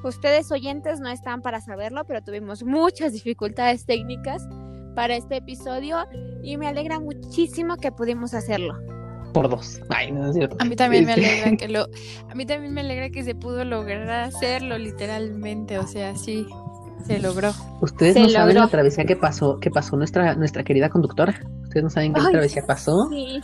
Ustedes 0.07 0.53
oyentes 0.53 1.01
no 1.01 1.09
están 1.09 1.43
para 1.43 1.61
saberlo, 1.61 2.05
pero 2.05 2.23
tuvimos 2.23 2.63
muchas 2.63 3.13
dificultades 3.13 3.87
técnicas 3.87 4.47
para 4.95 5.17
este 5.17 5.39
episodio 5.39 5.99
y 6.45 6.57
me 6.59 6.69
alegra 6.69 7.01
muchísimo 7.01 7.77
que 7.77 7.91
pudimos 7.91 8.33
hacerlo. 8.33 8.79
Por 9.35 9.49
dos. 9.49 9.81
Ay, 9.89 10.13
no 10.13 10.29
es 10.29 10.37
cierto. 10.37 10.57
A 10.61 10.65
mí 10.65 10.77
también 10.77 11.07
me 11.07 11.15
alegra 11.15 11.57
que 11.57 11.67
lo, 11.67 11.89
a 12.31 12.35
mí 12.37 12.47
también 12.47 12.73
me 12.73 12.83
alegra 12.83 13.11
que 13.11 13.25
se 13.25 13.35
pudo 13.35 13.65
lograr 13.65 14.09
hacerlo 14.09 14.79
literalmente, 14.79 15.77
o 15.77 15.89
sea, 15.89 16.15
sí, 16.15 16.47
se 17.05 17.19
logró. 17.19 17.53
Ustedes 17.81 18.15
Se 18.15 18.21
no 18.21 18.29
saben 18.29 18.55
la 18.55 18.69
travesía 18.69 19.05
que 19.07 19.17
pasó, 19.17 19.59
que 19.59 19.73
pasó 19.73 19.97
nuestra, 19.97 20.37
nuestra 20.37 20.63
querida 20.63 20.89
conductora. 20.89 21.35
Ustedes 21.65 21.83
no 21.83 21.91
saben 21.91 22.15
qué 22.15 22.21
Ay, 22.25 22.31
travesía 22.31 22.65
pasó. 22.65 23.09
Sí, 23.11 23.41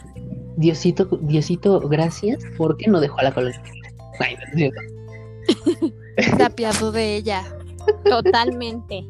Diosito, 0.59 1.07
Diosito, 1.23 1.81
gracias, 1.89 2.39
porque 2.57 2.89
no 2.89 3.01
dejó 3.01 3.19
a 3.19 3.25
la 3.25 3.35
colonia. 3.35 3.61
Ay, 4.21 4.37
no 4.37 4.45
es 4.45 4.55
cierto. 4.55 5.93
Se 6.37 6.43
apiadó 6.43 6.93
de 6.93 7.17
ella. 7.17 7.43
totalmente. 8.05 9.07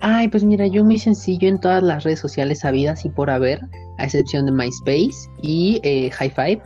Ay, 0.00 0.28
pues 0.28 0.44
mira, 0.44 0.68
yo 0.68 0.84
muy 0.84 0.98
sencillo 0.98 1.48
en 1.48 1.58
todas 1.58 1.82
las 1.82 2.04
redes 2.04 2.20
sociales 2.20 2.64
habidas 2.64 3.04
y 3.04 3.08
por 3.08 3.30
haber, 3.30 3.60
a 3.98 4.04
excepción 4.04 4.46
de 4.46 4.52
MySpace 4.52 5.28
y 5.42 5.80
eh, 5.82 6.10
High 6.10 6.30
Five. 6.30 6.62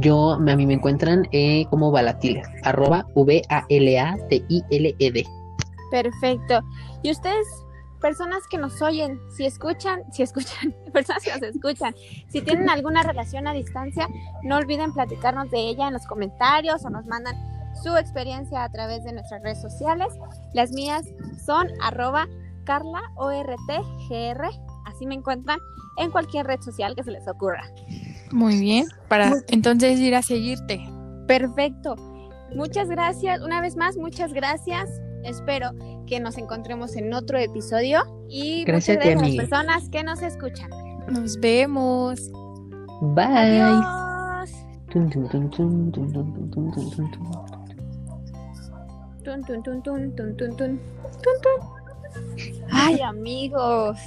Yo, 0.00 0.32
a 0.32 0.38
mí 0.38 0.66
me 0.66 0.74
encuentran 0.74 1.26
eh, 1.32 1.66
como 1.70 1.90
Valatiler, 1.90 2.44
arroba 2.64 3.06
V-A-L-A-T-I-L-E-D. 3.14 3.66
Perfecto. 5.90 6.60
Y 7.02 7.10
ustedes, 7.12 7.46
personas 8.00 8.42
que 8.50 8.58
nos 8.58 8.82
oyen, 8.82 9.20
si 9.30 9.46
escuchan, 9.46 10.02
si 10.12 10.22
escuchan, 10.22 10.74
personas 10.92 11.22
que 11.22 11.32
nos 11.32 11.42
escuchan, 11.42 11.94
si 12.28 12.42
tienen 12.42 12.68
alguna 12.68 13.02
relación 13.02 13.46
a 13.46 13.52
distancia, 13.52 14.08
no 14.42 14.56
olviden 14.56 14.92
platicarnos 14.92 15.50
de 15.50 15.58
ella 15.60 15.86
en 15.86 15.94
los 15.94 16.06
comentarios 16.06 16.84
o 16.84 16.90
nos 16.90 17.06
mandan 17.06 17.36
su 17.82 17.96
experiencia 17.96 18.64
a 18.64 18.70
través 18.70 19.04
de 19.04 19.12
nuestras 19.12 19.42
redes 19.42 19.60
sociales. 19.60 20.08
Las 20.52 20.72
mías 20.72 21.06
son 21.44 21.68
arroba 21.82 22.26
carla 22.64 23.00
ORTGR. 23.16 24.48
Así 24.84 25.06
me 25.06 25.14
encuentran 25.14 25.58
en 25.96 26.10
cualquier 26.10 26.46
red 26.46 26.60
social 26.60 26.94
que 26.94 27.02
se 27.02 27.10
les 27.10 27.26
ocurra. 27.28 27.64
Muy 28.32 28.58
bien, 28.58 28.86
para 29.08 29.32
entonces 29.48 29.98
ir 30.00 30.14
a 30.14 30.22
seguirte. 30.22 30.80
Perfecto. 31.26 31.96
Muchas 32.54 32.88
gracias, 32.88 33.40
una 33.42 33.60
vez 33.60 33.76
más, 33.76 33.96
muchas 33.96 34.32
gracias. 34.32 34.88
Espero 35.24 35.70
que 36.06 36.20
nos 36.20 36.38
encontremos 36.38 36.94
en 36.96 37.12
otro 37.12 37.38
episodio 37.38 38.02
y 38.28 38.64
gracias 38.64 38.98
muchas 38.98 39.14
gracias 39.14 39.22
a, 39.22 39.26
las 39.26 39.36
personas 39.36 39.88
que 39.90 40.04
nos 40.04 40.22
escuchan. 40.22 40.70
Nos 41.08 41.38
vemos. 41.40 42.30
Bye. 43.00 43.60
Adiós. 43.60 44.52
Dun, 44.92 45.10
Ay, 52.70 53.00
amigos. 53.00 53.98